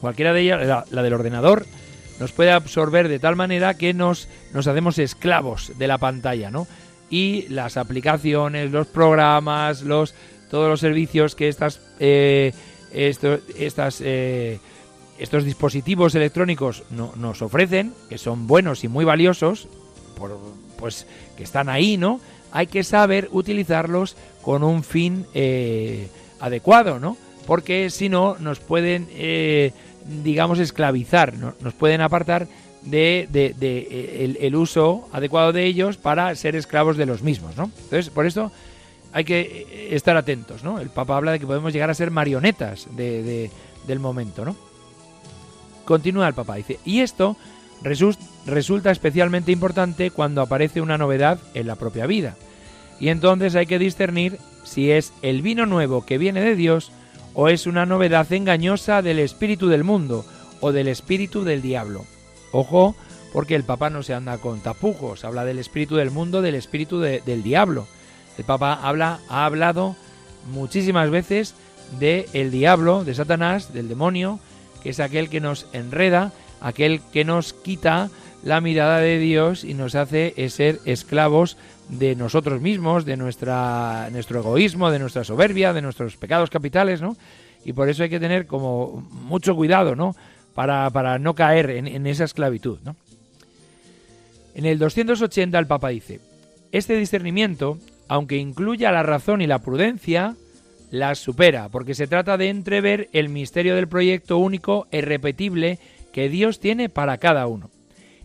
cualquiera 0.02 0.34
de 0.34 0.42
ellas, 0.42 0.86
la, 0.90 1.02
del 1.02 1.14
ordenador, 1.14 1.64
nos 2.20 2.32
puede 2.32 2.52
absorber 2.52 3.08
de 3.08 3.18
tal 3.18 3.36
manera 3.36 3.74
que 3.74 3.94
nos, 3.94 4.28
nos 4.52 4.66
hacemos 4.66 4.98
esclavos 4.98 5.72
de 5.78 5.86
la 5.86 5.98
pantalla, 5.98 6.50
¿no? 6.50 6.66
Y 7.10 7.46
las 7.48 7.76
aplicaciones, 7.76 8.72
los 8.72 8.86
programas, 8.86 9.82
los 9.82 10.14
todos 10.50 10.68
los 10.68 10.80
servicios 10.80 11.34
que 11.34 11.48
estas, 11.48 11.80
eh, 11.98 12.52
estas 12.92 14.00
eh, 14.00 14.60
estos 15.18 15.44
dispositivos 15.44 16.14
electrónicos 16.14 16.84
nos 16.90 17.42
ofrecen, 17.42 17.92
que 18.08 18.18
son 18.18 18.46
buenos 18.46 18.84
y 18.84 18.88
muy 18.88 19.04
valiosos, 19.04 19.68
pues 20.78 21.06
que 21.36 21.44
están 21.44 21.68
ahí, 21.68 21.96
¿no? 21.96 22.20
Hay 22.52 22.66
que 22.66 22.84
saber 22.84 23.28
utilizarlos 23.32 24.16
con 24.42 24.62
un 24.62 24.82
fin 24.84 25.26
eh, 25.34 26.08
adecuado, 26.40 26.98
¿no? 26.98 27.16
Porque 27.46 27.90
si 27.90 28.08
no, 28.08 28.36
nos 28.38 28.60
pueden, 28.60 29.08
eh, 29.12 29.72
digamos, 30.22 30.58
esclavizar, 30.58 31.34
nos 31.34 31.74
pueden 31.74 32.00
apartar 32.00 32.48
de, 32.82 33.28
eh, 33.32 34.36
el, 34.40 34.56
uso 34.56 35.08
adecuado 35.12 35.52
de 35.52 35.66
ellos 35.66 35.96
para 35.96 36.34
ser 36.34 36.56
esclavos 36.56 36.96
de 36.96 37.06
los 37.06 37.22
mismos, 37.22 37.56
¿no? 37.56 37.64
Entonces, 37.64 38.10
por 38.10 38.26
eso 38.26 38.52
hay 39.12 39.24
que 39.24 39.88
estar 39.90 40.16
atentos, 40.16 40.62
¿no? 40.62 40.78
El 40.78 40.90
Papa 40.90 41.16
habla 41.16 41.32
de 41.32 41.40
que 41.40 41.46
podemos 41.46 41.72
llegar 41.72 41.90
a 41.90 41.94
ser 41.94 42.10
marionetas 42.10 42.86
del 42.96 43.98
momento, 43.98 44.44
¿no? 44.44 44.56
Continúa 45.84 46.28
el 46.28 46.34
papá, 46.34 46.56
dice, 46.56 46.78
y 46.84 47.00
esto 47.00 47.36
resulta 47.82 48.90
especialmente 48.90 49.52
importante 49.52 50.10
cuando 50.10 50.42
aparece 50.42 50.80
una 50.80 50.98
novedad 50.98 51.38
en 51.54 51.66
la 51.66 51.76
propia 51.76 52.06
vida. 52.06 52.36
Y 52.98 53.08
entonces 53.08 53.54
hay 53.54 53.66
que 53.66 53.78
discernir 53.78 54.38
si 54.64 54.90
es 54.90 55.12
el 55.22 55.42
vino 55.42 55.66
nuevo 55.66 56.04
que 56.04 56.18
viene 56.18 56.40
de 56.40 56.56
Dios 56.56 56.90
o 57.36 57.48
es 57.48 57.66
una 57.66 57.84
novedad 57.84 58.32
engañosa 58.32 59.02
del 59.02 59.18
espíritu 59.18 59.68
del 59.68 59.84
mundo 59.84 60.24
o 60.60 60.72
del 60.72 60.88
espíritu 60.88 61.44
del 61.44 61.60
diablo. 61.60 62.06
Ojo, 62.50 62.96
porque 63.34 63.54
el 63.54 63.62
Papa 63.62 63.90
no 63.90 64.02
se 64.02 64.14
anda 64.14 64.38
con 64.38 64.60
tapujos, 64.60 65.22
habla 65.22 65.44
del 65.44 65.58
espíritu 65.58 65.96
del 65.96 66.10
mundo, 66.10 66.40
del 66.40 66.54
espíritu 66.54 66.98
del 66.98 67.42
diablo. 67.42 67.86
El 68.38 68.44
Papa 68.44 68.80
habla, 68.82 69.20
ha 69.28 69.44
hablado 69.44 69.96
muchísimas 70.50 71.10
veces 71.10 71.54
de 72.00 72.26
el 72.32 72.50
diablo, 72.50 73.04
de 73.04 73.14
Satanás, 73.14 73.74
del 73.74 73.88
demonio, 73.88 74.40
que 74.82 74.88
es 74.88 74.98
aquel 74.98 75.28
que 75.28 75.40
nos 75.40 75.66
enreda, 75.74 76.32
aquel 76.62 77.02
que 77.12 77.26
nos 77.26 77.52
quita 77.52 78.08
la 78.44 78.62
mirada 78.62 78.98
de 78.98 79.18
Dios 79.18 79.62
y 79.62 79.74
nos 79.74 79.94
hace 79.94 80.34
ser 80.48 80.80
esclavos 80.86 81.58
de 81.88 82.16
nosotros 82.16 82.60
mismos, 82.60 83.04
de 83.04 83.16
nuestra, 83.16 84.08
nuestro 84.10 84.40
egoísmo, 84.40 84.90
de 84.90 84.98
nuestra 84.98 85.24
soberbia, 85.24 85.72
de 85.72 85.82
nuestros 85.82 86.16
pecados 86.16 86.50
capitales, 86.50 87.00
¿no? 87.00 87.16
Y 87.64 87.72
por 87.72 87.88
eso 87.88 88.02
hay 88.02 88.10
que 88.10 88.20
tener 88.20 88.46
como 88.46 89.06
mucho 89.10 89.54
cuidado, 89.54 89.96
¿no? 89.96 90.14
Para, 90.54 90.88
para 90.90 91.18
no 91.18 91.34
caer 91.34 91.70
en, 91.70 92.06
esa 92.06 92.24
esclavitud. 92.24 92.78
En 94.54 94.64
el 94.64 94.78
280 94.78 95.58
el 95.58 95.66
Papa 95.66 95.90
dice, 95.90 96.20
este 96.72 96.96
discernimiento, 96.96 97.78
aunque 98.08 98.36
incluya 98.36 98.90
la 98.90 99.02
razón 99.02 99.42
y 99.42 99.46
la 99.46 99.58
prudencia, 99.58 100.34
las 100.90 101.18
supera, 101.18 101.68
porque 101.68 101.94
se 101.94 102.06
trata 102.06 102.36
de 102.36 102.48
entrever 102.48 103.08
el 103.12 103.28
misterio 103.28 103.74
del 103.74 103.88
proyecto 103.88 104.38
único 104.38 104.86
e 104.90 104.98
irrepetible 104.98 105.78
que 106.12 106.28
Dios 106.28 106.58
tiene 106.58 106.88
para 106.88 107.18
cada 107.18 107.46
uno. 107.46 107.70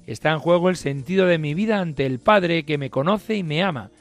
Está 0.08 0.32
en 0.32 0.40
juego 0.40 0.70
el 0.70 0.76
sentido 0.76 1.28
de 1.28 1.38
mi 1.38 1.54
vida 1.54 1.80
ante 1.80 2.06
el 2.06 2.20
Padre 2.20 2.64
que 2.64 2.78
me 2.78 2.90
conoce 2.90 3.36
y 3.36 3.44
me 3.44 3.64
ama, 3.64 3.92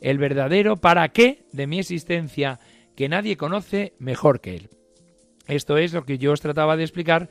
el 0.00 0.18
verdadero 0.18 0.76
para 0.76 1.08
qué 1.08 1.44
de 1.52 1.66
mi 1.66 1.78
existencia 1.78 2.58
que 2.94 3.08
nadie 3.08 3.36
conoce 3.36 3.94
mejor 3.98 4.40
que 4.40 4.56
Él. 4.56 4.70
Esto 5.46 5.76
es 5.78 5.92
lo 5.92 6.04
que 6.04 6.18
yo 6.18 6.32
os 6.32 6.40
trataba 6.40 6.76
de 6.76 6.82
explicar 6.82 7.28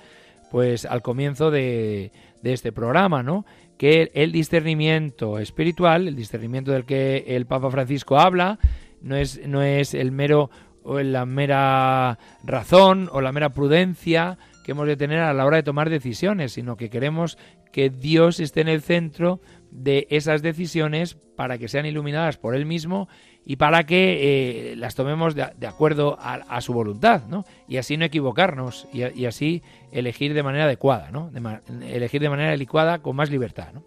pues 0.51 0.85
al 0.85 1.01
comienzo 1.01 1.51
de, 1.51 2.11
este 2.43 2.71
programa, 2.71 3.23
¿no? 3.23 3.45
Que 3.77 4.11
el 4.13 4.31
discernimiento 4.31 5.39
espiritual, 5.39 6.07
el 6.07 6.15
discernimiento 6.15 6.71
del 6.71 6.85
que 6.85 7.25
el 7.27 7.45
Papa 7.45 7.71
Francisco 7.71 8.19
habla, 8.19 8.59
no 9.01 9.15
es, 9.15 9.45
no 9.47 9.61
es 9.61 9.93
el 9.93 10.11
mero 10.11 10.49
o 10.83 10.99
la 10.99 11.25
mera 11.25 12.19
razón 12.43 13.09
o 13.11 13.19
la 13.19 13.31
mera 13.31 13.49
prudencia 13.49 14.37
que 14.63 14.71
hemos 14.71 14.87
de 14.87 14.95
tener 14.95 15.19
a 15.19 15.33
la 15.33 15.45
hora 15.45 15.57
de 15.57 15.63
tomar 15.63 15.89
decisiones, 15.89 16.53
sino 16.53 16.77
que 16.77 16.89
queremos 16.89 17.37
que 17.75 17.89
Dios 17.89 18.39
esté 18.39 18.61
en 18.61 18.69
el 18.69 18.81
centro 18.81 19.41
de 19.69 20.07
esas 20.09 20.41
decisiones 20.41 21.15
para 21.35 21.57
que 21.57 21.67
sean 21.67 21.85
iluminadas 21.85 22.37
por 22.37 22.55
Él 22.55 22.65
mismo 22.65 23.09
y 23.43 23.57
para 23.57 23.85
que 23.85 24.71
eh, 24.71 24.75
las 24.77 24.95
tomemos 24.95 25.35
de, 25.35 25.67
acuerdo 25.67 26.17
a, 26.21 26.61
su 26.61 26.71
voluntad, 26.71 27.27
¿no? 27.27 27.43
Y 27.67 27.75
así 27.75 27.97
no 27.97 28.05
equivocarnos 28.05 28.87
y, 28.93 29.25
así 29.25 29.61
elegir 29.91 30.33
de 30.33 30.41
manera 30.41 30.63
adecuada, 30.63 31.11
¿no? 31.11 31.29
elegir 31.81 32.21
de 32.21 32.29
manera 32.29 32.53
adecuada 32.53 32.99
con 32.99 33.17
más 33.17 33.29
libertad, 33.29 33.73
¿no? 33.73 33.83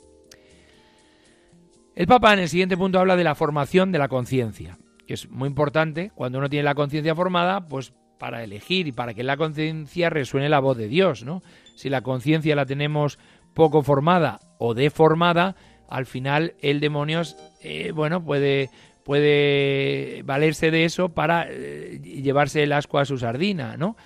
El 1.94 2.06
Papa 2.06 2.34
en 2.34 2.40
el 2.40 2.50
siguiente 2.50 2.76
punto 2.76 3.00
habla 3.00 3.16
de 3.16 3.24
la 3.24 3.34
formación 3.34 3.90
de 3.90 3.98
la 4.00 4.08
conciencia 4.08 4.76
que 5.06 5.14
es 5.14 5.30
muy 5.30 5.48
importante 5.48 6.12
cuando 6.14 6.36
uno 6.36 6.50
tiene 6.50 6.64
la 6.64 6.74
conciencia 6.74 7.14
formada, 7.14 7.66
pues 7.66 7.94
para 8.18 8.44
elegir 8.44 8.86
y 8.86 8.92
para 8.92 9.14
que 9.14 9.22
la 9.22 9.36
conciencia 9.36 10.10
resuene 10.10 10.48
la 10.48 10.58
voz 10.58 10.76
de 10.76 10.88
Dios, 10.88 11.24
¿no? 11.24 11.42
Si 11.76 11.88
la 11.88 12.02
conciencia 12.02 12.56
la 12.56 12.66
tenemos 12.66 13.18
poco 13.58 13.82
formada 13.82 14.38
o 14.58 14.72
deformada, 14.72 15.56
al 15.88 16.06
final 16.06 16.54
el 16.60 16.78
demonio, 16.78 17.22
eh, 17.60 17.90
bueno, 17.90 18.24
puede, 18.24 18.70
puede 19.02 20.22
valerse 20.22 20.70
de 20.70 20.84
eso 20.84 21.08
para 21.08 21.48
eh, 21.50 21.98
llevarse 22.00 22.62
el 22.62 22.72
asco 22.72 23.00
a 23.00 23.04
su 23.04 23.18
sardina, 23.18 23.76
¿no? 23.76 23.96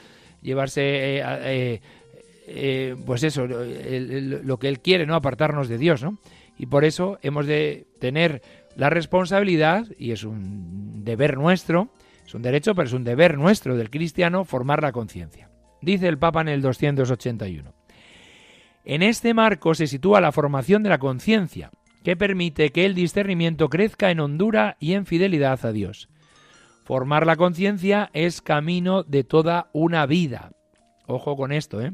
Llevarse, 0.40 1.20
eh, 1.22 2.96
pues 3.04 3.24
eso, 3.24 3.46
lo 3.46 4.58
que 4.58 4.68
él 4.68 4.80
quiere, 4.80 5.04
¿no? 5.04 5.16
Apartarnos 5.16 5.68
de 5.68 5.76
Dios, 5.76 6.02
¿no? 6.02 6.16
Y 6.56 6.64
por 6.64 6.86
eso 6.86 7.18
hemos 7.20 7.46
de 7.46 7.86
tener 8.00 8.40
la 8.74 8.88
responsabilidad, 8.88 9.84
y 9.98 10.12
es 10.12 10.24
un 10.24 11.04
deber 11.04 11.36
nuestro, 11.36 11.90
es 12.26 12.34
un 12.34 12.40
derecho, 12.40 12.74
pero 12.74 12.86
es 12.86 12.94
un 12.94 13.04
deber 13.04 13.36
nuestro 13.36 13.76
del 13.76 13.90
cristiano 13.90 14.46
formar 14.46 14.80
la 14.82 14.92
conciencia. 14.92 15.50
Dice 15.82 16.08
el 16.08 16.16
Papa 16.16 16.40
en 16.40 16.48
el 16.48 16.62
281. 16.62 17.81
En 18.84 19.02
este 19.02 19.34
marco 19.34 19.74
se 19.74 19.86
sitúa 19.86 20.20
la 20.20 20.32
formación 20.32 20.82
de 20.82 20.90
la 20.90 20.98
conciencia, 20.98 21.70
que 22.02 22.16
permite 22.16 22.70
que 22.70 22.84
el 22.84 22.94
discernimiento 22.94 23.68
crezca 23.68 24.10
en 24.10 24.20
hondura 24.20 24.76
y 24.80 24.94
en 24.94 25.06
fidelidad 25.06 25.64
a 25.64 25.72
Dios. 25.72 26.08
Formar 26.84 27.26
la 27.26 27.36
conciencia 27.36 28.10
es 28.12 28.42
camino 28.42 29.04
de 29.04 29.22
toda 29.22 29.70
una 29.72 30.04
vida. 30.06 30.52
Ojo 31.06 31.36
con 31.36 31.52
esto, 31.52 31.80
¿eh? 31.80 31.92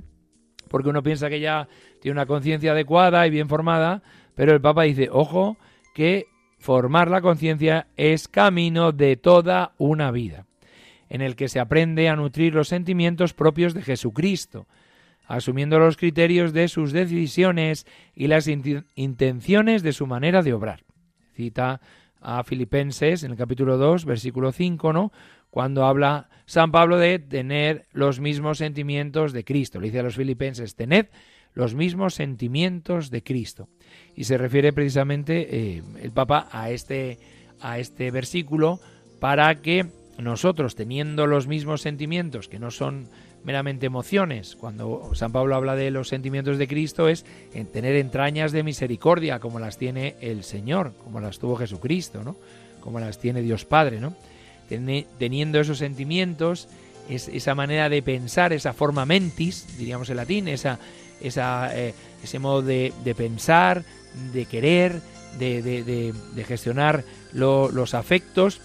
Porque 0.69 0.89
uno 0.89 1.03
piensa 1.03 1.29
que 1.29 1.41
ya 1.41 1.69
tiene 2.01 2.13
una 2.15 2.27
conciencia 2.27 2.73
adecuada 2.73 3.27
y 3.27 3.31
bien 3.31 3.49
formada, 3.49 4.03
pero 4.35 4.53
el 4.53 4.61
Papa 4.61 4.83
dice, 4.83 5.09
ojo, 5.11 5.57
que 5.95 6.27
Formar 6.59 7.09
la 7.09 7.21
conciencia 7.21 7.87
es 7.97 8.27
camino 8.27 8.91
de 8.93 9.17
toda 9.17 9.75
una 9.79 10.11
vida, 10.11 10.47
en 11.09 11.23
el 11.23 11.37
que 11.37 11.49
se 11.49 11.61
aprende 11.61 12.09
a 12.09 12.17
nutrir 12.17 12.55
los 12.55 12.69
sentimientos 12.69 13.33
propios 13.33 13.75
de 13.75 13.83
Jesucristo, 13.83 14.67
asumiendo 15.29 15.79
los 15.79 15.97
criterios 15.97 16.53
de 16.53 16.67
sus 16.69 16.91
decisiones 16.91 17.87
y 18.15 18.27
las 18.27 18.49
intenciones 18.49 19.83
de 19.83 19.93
su 19.93 20.07
manera 20.07 20.43
de 20.43 20.55
obrar. 20.55 20.85
Cita 21.35 21.81
a 22.21 22.43
Filipenses 22.43 23.23
en 23.23 23.31
el 23.31 23.37
capítulo 23.37 23.77
2, 23.77 24.07
versículo 24.07 24.51
5, 24.51 24.93
¿no? 24.93 25.13
Cuando 25.51 25.85
habla 25.85 26.31
San 26.47 26.73
Pablo 26.73 26.99
de 26.99 27.19
tener 27.19 27.87
los 27.93 28.21
mismos 28.21 28.59
sentimientos 28.59 29.33
de 29.33 29.45
Cristo. 29.45 29.81
Le 29.81 29.89
dice 29.89 30.01
a 30.01 30.03
los 30.03 30.17
filipenses, 30.17 30.75
tened 30.75 31.07
los 31.53 31.75
mismos 31.75 32.15
sentimientos 32.15 33.11
de 33.11 33.23
Cristo. 33.23 33.69
Y 34.15 34.25
se 34.25 34.39
refiere 34.39 34.73
precisamente 34.73 35.77
eh, 35.77 35.83
el 36.01 36.13
Papa 36.13 36.49
a 36.51 36.71
este, 36.71 37.19
a 37.61 37.79
este 37.79 38.11
versículo 38.11 38.81
para 39.21 39.55
que 39.61 39.87
nosotros, 40.19 40.75
teniendo 40.75 41.27
los 41.27 41.47
mismos 41.47 41.83
sentimientos, 41.83 42.49
que 42.49 42.59
no 42.59 42.71
son 42.71 43.09
meramente 43.45 43.87
emociones, 43.87 44.57
cuando 44.57 45.11
San 45.15 45.33
Pablo 45.33 45.55
habla 45.55 45.77
de 45.77 45.91
los 45.91 46.09
sentimientos 46.09 46.59
de 46.59 46.69
Cristo, 46.69 47.09
es 47.09 47.25
en 47.55 47.67
tener 47.67 47.97
entrañas 47.97 48.53
de 48.53 48.63
misericordia, 48.63 49.39
como 49.39 49.59
las 49.59 49.79
tiene 49.79 50.17
el 50.21 50.45
Señor, 50.45 50.93
como 51.05 51.21
las 51.21 51.39
tuvo 51.39 51.57
Jesucristo, 51.57 52.23
¿no? 52.25 52.37
como 52.81 53.01
las 53.01 53.19
tiene 53.19 53.43
Dios 53.43 53.65
Padre, 53.65 54.01
¿no? 54.01 54.15
Teniendo 55.19 55.61
esos 55.61 55.79
sentimientos, 55.79 56.69
es, 57.09 57.29
esa 57.29 57.55
manera 57.55 57.89
de 57.89 58.03
pensar, 58.03 58.53
esa 58.53 58.73
forma 58.73 59.07
mentis, 59.07 59.79
diríamos 59.79 60.11
en 60.11 60.17
latín, 60.17 60.49
esa, 60.49 60.79
esa, 61.21 61.77
eh, 61.77 61.95
ese 62.23 62.39
modo 62.39 62.63
de, 62.63 62.93
pensar, 63.17 63.85
de 64.33 64.45
querer, 64.45 65.01
de, 65.39 66.15
gestionar 66.47 67.05
los 67.33 67.95
afectos, 67.95 68.61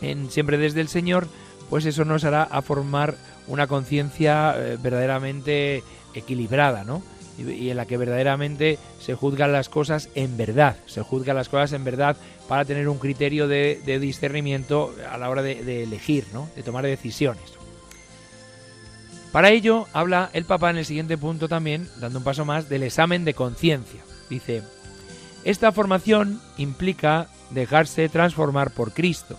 en, 0.00 0.30
siempre 0.30 0.56
desde 0.56 0.80
el 0.80 0.88
Señor, 0.88 1.28
pues 1.68 1.84
eso 1.84 2.04
nos 2.04 2.24
hará 2.24 2.42
a 2.44 2.62
formar 2.62 3.16
una 3.48 3.66
conciencia 3.66 4.54
eh, 4.56 4.78
verdaderamente 4.80 5.82
equilibrada, 6.14 6.84
¿no? 6.84 7.02
Y, 7.38 7.70
en 7.70 7.76
la 7.76 7.86
que 7.86 7.96
verdaderamente 7.96 8.78
se 9.00 9.14
juzgan 9.14 9.52
las 9.52 9.68
cosas 9.68 10.08
en 10.16 10.36
verdad, 10.36 10.76
se 10.86 11.02
juzgan 11.02 11.36
las 11.36 11.48
cosas 11.48 11.72
en 11.72 11.84
verdad 11.84 12.16
para 12.48 12.64
tener 12.64 12.88
un 12.88 12.98
criterio 12.98 13.46
de, 13.46 13.80
discernimiento 14.00 14.92
a 15.08 15.18
la 15.18 15.30
hora 15.30 15.42
de, 15.42 15.62
de 15.62 15.84
elegir, 15.84 16.26
¿no? 16.32 16.48
De 16.56 16.62
tomar 16.62 16.84
decisiones. 16.84 17.58
Para 19.30 19.50
ello 19.50 19.86
habla 19.92 20.30
el 20.32 20.46
Papa 20.46 20.70
en 20.70 20.78
el 20.78 20.84
siguiente 20.84 21.16
punto 21.16 21.48
también, 21.48 21.88
dando 22.00 22.18
un 22.18 22.24
paso 22.24 22.44
más, 22.44 22.68
del 22.68 22.82
examen 22.82 23.24
de 23.24 23.34
conciencia. 23.34 24.00
Dice, 24.28 24.62
esta 25.44 25.70
formación 25.70 26.40
implica 26.56 27.28
dejarse 27.50 28.08
transformar 28.08 28.70
por 28.72 28.92
Cristo 28.92 29.38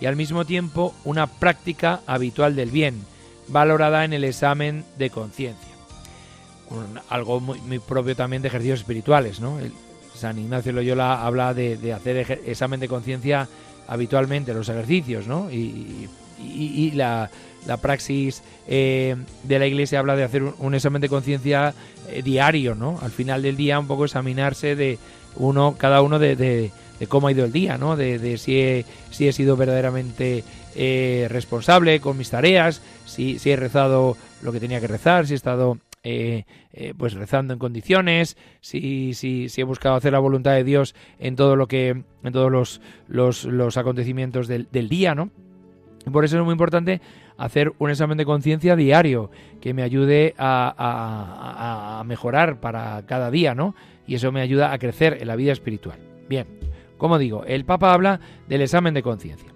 y 0.00 0.06
al 0.06 0.16
mismo 0.16 0.44
tiempo 0.44 0.94
una 1.04 1.26
práctica 1.26 2.00
habitual 2.06 2.56
del 2.56 2.70
bien, 2.70 3.04
valorada 3.48 4.04
en 4.04 4.12
el 4.12 4.24
examen 4.24 4.84
de 4.98 5.10
conciencia. 5.10 5.68
Algo 7.10 7.40
muy, 7.40 7.78
propio 7.80 8.16
también 8.16 8.40
de 8.40 8.48
ejercicios 8.48 8.80
espirituales, 8.80 9.40
¿no? 9.40 9.58
San 10.14 10.38
Ignacio 10.38 10.72
Loyola 10.72 11.24
habla 11.24 11.52
de, 11.52 11.92
hacer 11.92 12.40
examen 12.46 12.80
de 12.80 12.88
conciencia 12.88 13.48
habitualmente, 13.86 14.54
los 14.54 14.68
ejercicios, 14.68 15.26
¿no? 15.26 15.50
Y, 15.50 16.08
la, 16.94 17.30
praxis 17.80 18.42
eh, 18.66 19.16
de 19.44 19.58
la 19.58 19.66
Iglesia 19.66 19.98
habla 19.98 20.16
de 20.16 20.24
hacer 20.24 20.42
un, 20.42 20.74
examen 20.74 21.00
de 21.00 21.08
conciencia 21.08 21.74
eh, 22.08 22.22
diario, 22.22 22.74
¿no? 22.74 22.98
Al 23.02 23.10
final 23.10 23.42
del 23.42 23.56
día 23.56 23.78
un 23.78 23.86
poco 23.86 24.04
examinarse 24.04 24.74
de 24.74 24.98
uno, 25.36 25.76
cada 25.78 26.02
uno 26.02 26.18
de 26.18 26.36
de 26.36 26.70
cómo 27.08 27.28
ha 27.28 27.32
ido 27.32 27.44
el 27.44 27.52
día, 27.52 27.78
¿no? 27.78 27.96
De, 27.96 28.36
si, 28.38 28.60
he, 28.60 28.84
si 29.10 29.28
he 29.28 29.32
sido 29.32 29.56
verdaderamente 29.56 30.44
eh, 30.74 31.26
responsable 31.30 32.00
con 32.00 32.16
mis 32.16 32.30
tareas, 32.30 32.82
si, 33.04 33.38
he 33.44 33.56
rezado 33.56 34.16
lo 34.42 34.52
que 34.52 34.60
tenía 34.60 34.80
que 34.80 34.86
rezar, 34.86 35.26
si 35.26 35.34
he 35.34 35.36
estado 35.36 35.78
eh, 36.02 36.44
eh, 36.72 36.94
pues 36.96 37.12
rezando 37.12 37.52
en 37.52 37.58
condiciones, 37.58 38.36
si, 38.60 39.12
he 39.54 39.62
buscado 39.64 39.96
hacer 39.96 40.12
la 40.12 40.18
voluntad 40.18 40.52
de 40.52 40.64
Dios 40.64 40.94
en 41.18 41.36
todo 41.36 41.56
lo 41.56 41.68
que, 41.68 41.88
en 41.90 42.32
todos 42.32 42.80
los, 43.06 43.76
acontecimientos 43.76 44.48
del, 44.48 44.88
día, 44.88 45.14
¿no? 45.14 45.30
Por 46.10 46.24
eso 46.24 46.38
es 46.38 46.44
muy 46.44 46.52
importante 46.52 47.00
hacer 47.36 47.72
un 47.78 47.90
examen 47.90 48.18
de 48.18 48.24
conciencia 48.24 48.74
diario 48.74 49.30
que 49.60 49.74
me 49.74 49.82
ayude 49.82 50.34
a, 50.38 52.00
a 52.00 52.04
mejorar 52.04 52.60
para 52.60 53.04
cada 53.06 53.30
día, 53.30 53.54
¿no? 53.54 53.74
Y 54.06 54.14
eso 54.16 54.32
me 54.32 54.40
ayuda 54.40 54.72
a 54.72 54.78
crecer 54.78 55.18
en 55.20 55.28
la 55.28 55.36
vida 55.36 55.52
espiritual. 55.52 55.98
Bien, 56.28 56.46
como 57.02 57.18
digo, 57.18 57.42
el 57.46 57.64
Papa 57.64 57.92
habla 57.92 58.20
del 58.46 58.62
examen 58.62 58.94
de 58.94 59.02
conciencia, 59.02 59.52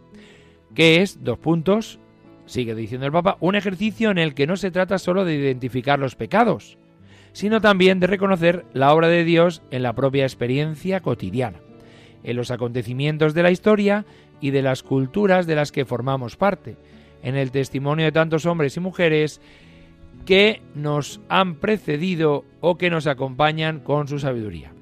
que 0.75 1.01
es, 1.01 1.23
dos 1.23 1.39
puntos, 1.39 2.01
sigue 2.45 2.75
diciendo 2.75 3.07
el 3.07 3.13
Papa, 3.13 3.37
un 3.39 3.55
ejercicio 3.55 4.11
en 4.11 4.19
el 4.19 4.35
que 4.35 4.49
no 4.49 4.57
se 4.57 4.73
trata 4.73 4.99
solo 4.99 5.25
de 5.25 5.37
identificar 5.37 6.01
los 6.01 6.17
pecados, 6.17 6.77
sino 7.33 7.61
también 7.61 8.01
de 8.01 8.09
reconocer 8.09 8.67
la 8.73 8.93
obra 8.93 9.07
de 9.07 9.23
Dios 9.23 9.63
en 9.71 9.85
la 9.85 9.93
propia 9.93 10.25
experiencia 10.25 10.99
cotidiana, 10.99 11.61
en 12.25 12.35
los 12.35 12.51
acontecimientos 12.51 13.33
de 13.33 13.45
la 13.45 13.53
historia 13.53 14.07
y 14.41 14.51
de 14.51 14.63
las 14.63 14.83
culturas 14.83 15.47
de 15.47 15.55
las 15.55 15.71
que 15.71 15.85
formamos 15.85 16.35
parte, 16.35 16.77
en 17.23 17.37
el 17.37 17.53
testimonio 17.53 18.07
de 18.07 18.11
tantos 18.11 18.45
hombres 18.45 18.77
y 18.77 18.81
mujeres 18.81 19.41
que 20.25 20.63
nos 20.75 21.21
han 21.29 21.55
precedido 21.55 22.45
o 22.61 22.77
que 22.77 22.91
nos 22.91 23.07
acompañan 23.07 23.79
con 23.79 24.09
su 24.09 24.19
sabiduría. 24.19 24.76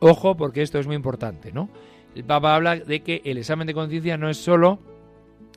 Ojo, 0.00 0.36
porque 0.36 0.62
esto 0.62 0.78
es 0.78 0.86
muy 0.86 0.96
importante, 0.96 1.52
¿no? 1.52 1.70
El 2.14 2.24
Papa 2.24 2.54
habla 2.54 2.76
de 2.76 3.00
que 3.02 3.22
el 3.24 3.38
examen 3.38 3.66
de 3.66 3.74
conciencia 3.74 4.16
no 4.16 4.28
es 4.28 4.38
solo 4.38 4.78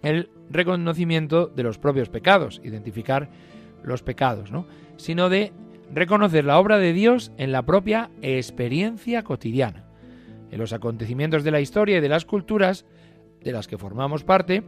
el 0.02 0.30
reconocimiento 0.50 1.48
de 1.48 1.64
los 1.64 1.78
propios 1.78 2.10
pecados, 2.10 2.62
identificar 2.64 3.30
los 3.84 4.04
pecados, 4.04 4.52
¿no? 4.52 4.66
Sino 4.98 5.30
de 5.30 5.54
reconocer 5.94 6.46
la 6.46 6.60
obra 6.60 6.78
de 6.78 6.94
Dios 6.94 7.32
en 7.38 7.52
la 7.52 7.64
propia 7.64 8.10
experiencia 8.22 9.24
cotidiana, 9.24 9.86
en 10.52 10.60
los 10.60 10.74
acontecimientos 10.74 11.44
de 11.44 11.52
la 11.52 11.62
historia 11.62 11.98
y 11.98 12.02
de 12.02 12.10
las 12.10 12.26
culturas 12.26 12.86
de 13.42 13.52
las 13.52 13.68
que 13.68 13.78
formamos 13.78 14.24
parte 14.24 14.64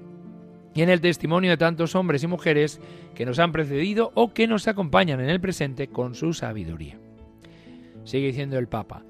y 0.74 0.82
en 0.82 0.90
el 0.90 1.02
testimonio 1.02 1.52
de 1.52 1.58
tantos 1.58 1.96
hombres 1.96 2.24
y 2.24 2.28
mujeres 2.28 2.80
que 3.14 3.26
nos 3.26 3.40
han 3.40 3.52
precedido 3.52 4.12
o 4.16 4.34
que 4.34 4.48
nos 4.48 4.68
acompañan 4.68 5.20
en 5.20 5.30
el 5.30 5.42
presente 5.42 5.88
con 5.88 6.16
su 6.16 6.34
sabiduría. 6.34 6.98
Sigue 8.06 8.28
diciendo 8.28 8.58
el 8.58 8.68
Papa, 8.68 9.04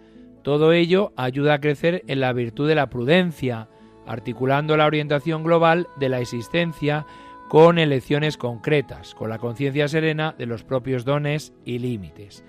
todo 0.44 0.74
ello 0.74 1.14
ayuda 1.16 1.56
a 1.56 1.62
crecer 1.62 2.04
en 2.08 2.20
la 2.20 2.34
virtud 2.34 2.68
de 2.68 2.76
la 2.76 2.90
prudencia, 2.90 3.68
articulando 4.06 4.76
la 4.78 4.86
orientación 4.86 5.44
global 5.44 5.88
de 6.00 6.10
la 6.10 6.20
existencia 6.20 7.06
con 7.50 7.78
elecciones 7.78 8.38
concretas, 8.38 9.14
con 9.14 9.30
la 9.30 9.38
conciencia 9.38 9.88
serena 9.88 10.34
de 10.38 10.46
los 10.46 10.64
propios 10.64 11.04
dones 11.06 11.54
y 11.66 11.80
límites. 11.80 12.44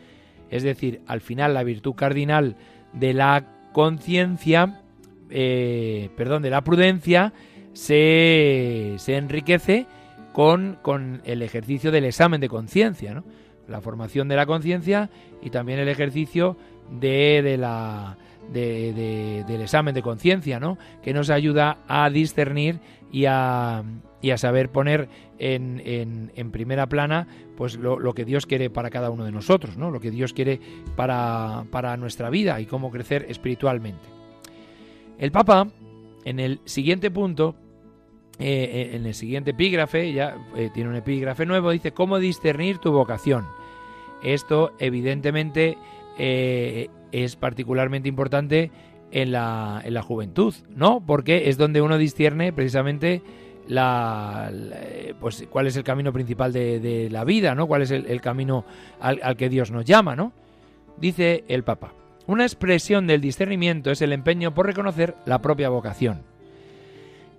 Es 0.48 0.62
decir, 0.62 1.00
al 1.06 1.20
final 1.20 1.54
la 1.54 1.64
virtud 1.64 1.94
cardinal 1.94 2.56
de 2.92 3.12
la 3.14 3.44
conciencia, 3.72 4.82
eh, 5.30 6.08
perdón, 6.16 6.42
de 6.42 6.50
la 6.50 6.62
prudencia, 6.62 7.32
se, 7.72 8.94
se 8.98 9.16
enriquece 9.16 9.86
con, 10.32 10.78
con, 10.82 11.20
el 11.24 11.42
ejercicio 11.42 11.90
del 11.90 12.04
examen 12.04 12.40
de 12.40 12.48
conciencia, 12.48 13.24
la 13.66 13.80
formación 13.80 14.28
de 14.28 14.36
la 14.36 14.46
conciencia 14.46 15.10
y 15.42 15.50
también 15.50 15.78
el 15.78 15.88
ejercicio 15.88 16.56
de, 16.90 17.56
la, 17.58 18.16
del 18.52 19.60
examen 19.60 19.94
de 19.94 20.02
conciencia, 20.02 20.60
¿no? 20.60 20.78
que 21.02 21.12
nos 21.12 21.30
ayuda 21.30 21.78
a 21.88 22.10
discernir 22.10 22.80
y 23.10 23.26
a, 23.26 23.82
y 24.20 24.30
a 24.30 24.38
saber 24.38 24.70
poner 24.70 25.08
en, 25.38 26.30
en, 26.34 26.50
primera 26.50 26.88
plana 26.88 27.26
pues 27.56 27.76
lo, 27.76 28.14
que 28.14 28.24
Dios 28.24 28.46
quiere 28.46 28.70
para 28.70 28.90
cada 28.90 29.10
uno 29.10 29.24
de 29.24 29.32
nosotros, 29.32 29.76
¿no? 29.76 29.90
lo 29.90 30.00
que 30.00 30.10
Dios 30.10 30.32
quiere 30.32 30.60
para, 30.96 31.64
para 31.70 31.96
nuestra 31.96 32.30
vida 32.30 32.60
y 32.60 32.66
cómo 32.66 32.90
crecer 32.90 33.26
espiritualmente. 33.28 34.08
El 35.18 35.30
Papa, 35.30 35.68
en 36.24 36.40
el 36.40 36.60
siguiente 36.64 37.10
punto, 37.10 37.54
eh, 38.38 38.90
eh, 38.92 38.96
en 38.96 39.06
el 39.06 39.14
siguiente 39.14 39.50
epígrafe, 39.50 40.12
ya 40.12 40.36
eh, 40.56 40.70
tiene 40.72 40.90
un 40.90 40.96
epígrafe 40.96 41.46
nuevo, 41.46 41.70
dice, 41.70 41.92
¿cómo 41.92 42.18
discernir 42.18 42.78
tu 42.78 42.90
vocación? 42.90 43.46
Esto 44.22 44.72
evidentemente 44.78 45.76
eh, 46.18 46.88
es 47.12 47.36
particularmente 47.36 48.08
importante 48.08 48.70
en 49.10 49.32
la, 49.32 49.82
en 49.84 49.94
la, 49.94 50.02
juventud, 50.02 50.54
¿no? 50.74 51.04
Porque 51.04 51.48
es 51.48 51.58
donde 51.58 51.82
uno 51.82 51.98
discierne 51.98 52.52
precisamente 52.52 53.22
la, 53.68 54.50
pues 55.20 55.46
cuál 55.50 55.66
es 55.66 55.76
el 55.76 55.84
camino 55.84 56.12
principal 56.12 56.52
de, 56.52 57.08
la 57.10 57.24
vida, 57.24 57.54
¿no? 57.54 57.66
Cuál 57.66 57.82
es 57.82 57.90
el, 57.90 58.20
camino 58.20 58.64
al, 59.00 59.20
al, 59.22 59.36
que 59.36 59.48
Dios 59.48 59.70
nos 59.70 59.84
llama, 59.84 60.16
¿no? 60.16 60.32
Dice 60.98 61.44
el 61.48 61.62
Papa. 61.62 61.92
Una 62.26 62.44
expresión 62.44 63.06
del 63.06 63.20
discernimiento 63.20 63.90
es 63.90 64.00
el 64.00 64.12
empeño 64.12 64.54
por 64.54 64.66
reconocer 64.66 65.14
la 65.26 65.42
propia 65.42 65.68
vocación. 65.68 66.22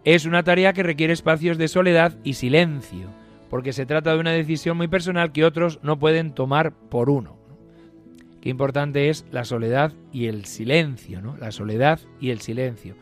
Es 0.03 0.25
una 0.25 0.43
tarea 0.43 0.73
que 0.73 0.83
requiere 0.83 1.13
espacios 1.13 1.57
de 1.57 1.69
soledad 1.69 2.13
y 2.23 2.33
silencio, 2.33 3.07
porque 3.49 3.71
se 3.71 3.86
trata 3.86 4.13
de 4.13 4.19
una 4.19 4.31
decisión 4.31 4.75
muy 4.75 4.89
personal 4.89 5.31
que 5.31 5.45
otros 5.45 5.79
no 5.81 5.97
pueden 5.97 6.33
tomar 6.33 6.73
por 6.73 7.09
uno. 7.09 7.38
Qué 8.43 8.49
importante 8.49 9.08
es 9.08 9.25
la 9.32 9.45
soledad 9.45 9.93
y 10.12 10.25
el 10.25 10.43
silencio, 10.43 11.21
¿no? 11.21 11.38
La 11.38 11.53
soledad 11.53 12.01
y 12.19 12.29
el 12.29 12.41
silencio. 12.41 12.97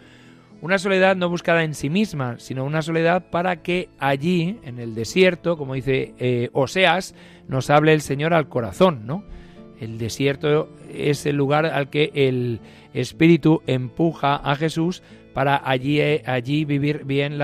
Una 0.61 0.77
soledad 0.77 1.15
no 1.15 1.29
buscada 1.29 1.63
en 1.63 1.73
sí 1.73 1.89
misma, 1.89 2.35
sino 2.37 2.63
una 2.63 2.83
soledad 2.83 3.31
para 3.31 3.63
que 3.63 3.89
allí, 3.97 4.59
en 4.63 4.77
el 4.77 4.93
desierto, 4.93 5.57
como 5.57 5.73
dice 5.73 6.13
eh, 6.19 6.51
Oseas, 6.53 7.15
nos 7.47 7.71
hable 7.71 7.91
el 7.93 8.01
Señor 8.01 8.35
al 8.35 8.49
corazón, 8.49 9.07
¿no? 9.07 9.23
El 9.79 9.97
desierto 9.97 10.69
es 10.93 11.25
el 11.25 11.37
lugar 11.37 11.65
al 11.65 11.89
que 11.89 12.11
el 12.13 12.59
Espíritu 12.93 13.63
empuja 13.65 14.35
a 14.35 14.55
Jesús 14.55 15.01
para 15.33 15.59
allí, 15.67 16.01
allí 16.01 16.65
vivir 16.65 17.03
bien 17.03 17.39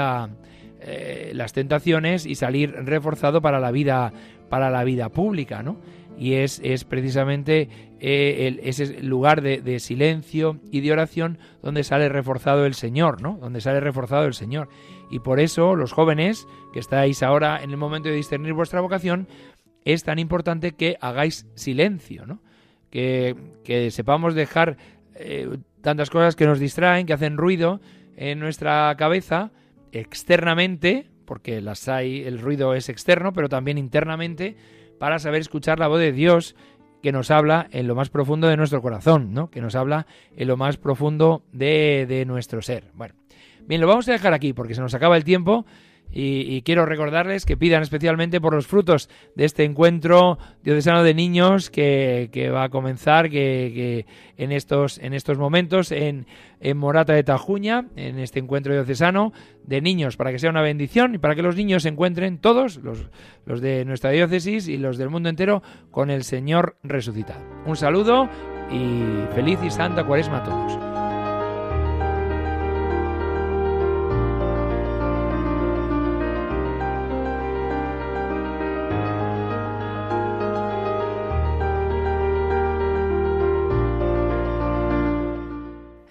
eh, 0.82 1.32
las 1.34 1.52
tentaciones 1.52 2.28
y 2.28 2.36
salir 2.36 2.74
reforzado 2.74 3.42
para 3.42 3.60
la 3.60 3.72
vida, 3.72 4.14
para 4.50 4.70
la 4.70 4.84
vida 4.84 5.10
pública, 5.10 5.64
¿no? 5.64 5.78
Y 6.18 6.34
es, 6.34 6.60
es 6.64 6.84
precisamente 6.84 7.70
eh, 8.00 8.60
ese 8.64 9.02
lugar 9.04 9.42
de, 9.42 9.80
silencio 9.80 10.60
y 10.72 10.82
de 10.82 10.92
oración 10.92 11.38
donde 11.62 11.84
sale 11.84 12.10
reforzado 12.10 12.66
el 12.66 12.74
Señor, 12.74 13.22
¿no? 13.22 13.38
Donde 13.40 13.62
sale 13.62 13.80
reforzado 13.80 14.26
el 14.26 14.34
Señor. 14.34 14.70
Y 15.12 15.20
por 15.20 15.40
eso 15.40 15.76
los 15.76 15.94
jóvenes 15.94 16.48
que 16.74 16.80
estáis 16.80 17.24
ahora 17.24 17.62
en 17.64 17.72
el 17.72 17.78
momento 17.78 18.10
de 18.10 18.16
discernir 18.16 18.54
vuestra 18.54 18.82
vocación, 18.82 19.28
es 19.86 20.04
tan 20.04 20.20
importante 20.20 20.74
que 20.74 20.98
hagáis 21.00 21.48
silencio, 21.56 22.26
¿no? 22.26 22.42
Que, 22.90 23.36
que 23.64 23.92
sepamos 23.92 24.34
dejar 24.34 24.78
eh, 25.16 25.58
tantas 25.82 26.10
cosas 26.10 26.36
que 26.36 26.46
nos 26.46 26.60
distraen, 26.60 27.06
que 27.06 27.14
hacen 27.14 27.38
ruido 27.38 27.80
en 28.16 28.40
nuestra 28.40 28.94
cabeza 28.98 29.52
externamente, 29.92 31.10
porque 31.26 31.62
las 31.62 31.88
hay, 31.88 32.24
el 32.24 32.40
ruido 32.40 32.74
es 32.74 32.90
externo, 32.90 33.34
pero 33.34 33.50
también 33.50 33.78
internamente, 33.78 34.58
para 35.00 35.20
saber 35.20 35.42
escuchar 35.42 35.80
la 35.80 35.88
voz 35.88 36.00
de 36.00 36.12
Dios 36.12 36.56
que 37.02 37.12
nos 37.12 37.32
habla 37.32 37.68
en 37.72 37.88
lo 37.88 37.96
más 37.96 38.10
profundo 38.10 38.48
de 38.48 38.58
nuestro 38.58 38.82
corazón, 38.82 39.34
¿no? 39.34 39.50
Que 39.50 39.62
nos 39.62 39.76
habla 39.76 40.08
en 40.36 40.48
lo 40.48 40.58
más 40.58 40.78
profundo 40.78 41.44
de, 41.52 42.06
de 42.08 42.26
nuestro 42.26 42.62
ser. 42.62 42.92
Bueno, 42.94 43.16
bien, 43.66 43.82
lo 43.82 43.88
vamos 43.88 44.08
a 44.10 44.14
dejar 44.14 44.34
aquí 44.34 44.54
porque 44.54 44.74
se 44.74 44.82
nos 44.82 44.94
acaba 44.94 45.16
el 45.16 45.24
tiempo 45.24 45.66
y, 46.12 46.62
quiero 46.64 46.86
recordarles 46.86 47.46
que 47.46 47.58
pidan 47.58 47.84
especialmente 47.84 48.42
por 48.42 48.54
los 48.54 48.68
frutos 48.68 49.10
de 49.36 49.46
este 49.46 49.64
encuentro 49.64 50.40
diocesano 50.64 51.04
de 51.04 51.14
niños 51.14 51.70
que, 51.70 52.52
va 52.54 52.64
a 52.64 52.70
comenzar 52.70 53.30
que, 53.30 54.06
en, 54.38 54.52
estos, 54.52 54.98
en 55.00 55.14
estos 55.14 55.38
momentos 55.38 55.92
en, 55.92 56.26
Morata 56.76 57.14
de 57.14 57.24
Tajuña, 57.24 57.86
en 57.96 58.20
este 58.20 58.40
encuentro 58.40 58.74
diocesano 58.74 59.32
de 59.64 59.82
niños, 59.82 60.18
para 60.18 60.32
que 60.32 60.40
sea 60.40 60.50
una 60.50 60.62
bendición 60.62 61.16
y 61.16 61.18
para 61.18 61.36
que 61.36 61.44
los 61.44 61.56
niños 61.56 61.84
se 61.84 61.90
encuentren 61.90 62.40
todos, 62.40 62.78
los, 62.78 63.10
los 63.46 63.62
de 63.62 63.86
nuestra 63.86 64.10
diócesis 64.12 64.68
y 64.68 64.78
los 64.78 64.98
del 64.98 65.10
mundo 65.10 65.30
entero, 65.30 65.62
con 65.92 66.10
el 66.10 66.24
Señor 66.24 66.78
resucitado. 66.84 67.44
Un 67.66 67.76
saludo 67.76 68.28
y 68.72 69.34
feliz 69.36 69.60
y 69.64 69.70
santa 69.70 70.04
cuaresma 70.04 70.38
a 70.38 70.44
todos. 70.44 70.87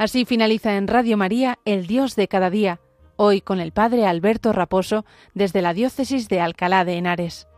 Así 0.06 0.24
finaliza 0.24 0.76
en 0.76 0.86
Radio 0.86 1.16
María 1.16 1.58
El 1.64 1.88
Dios 1.88 2.14
de 2.14 2.28
cada 2.28 2.48
día, 2.48 2.78
hoy 3.16 3.40
con 3.40 3.58
el 3.58 3.72
Padre 3.72 4.06
Alberto 4.06 4.52
Raposo 4.52 5.04
desde 5.34 5.62
la 5.62 5.74
Diócesis 5.74 6.28
de 6.28 6.40
Alcalá 6.40 6.84
de 6.84 6.96
Henares. 6.96 7.48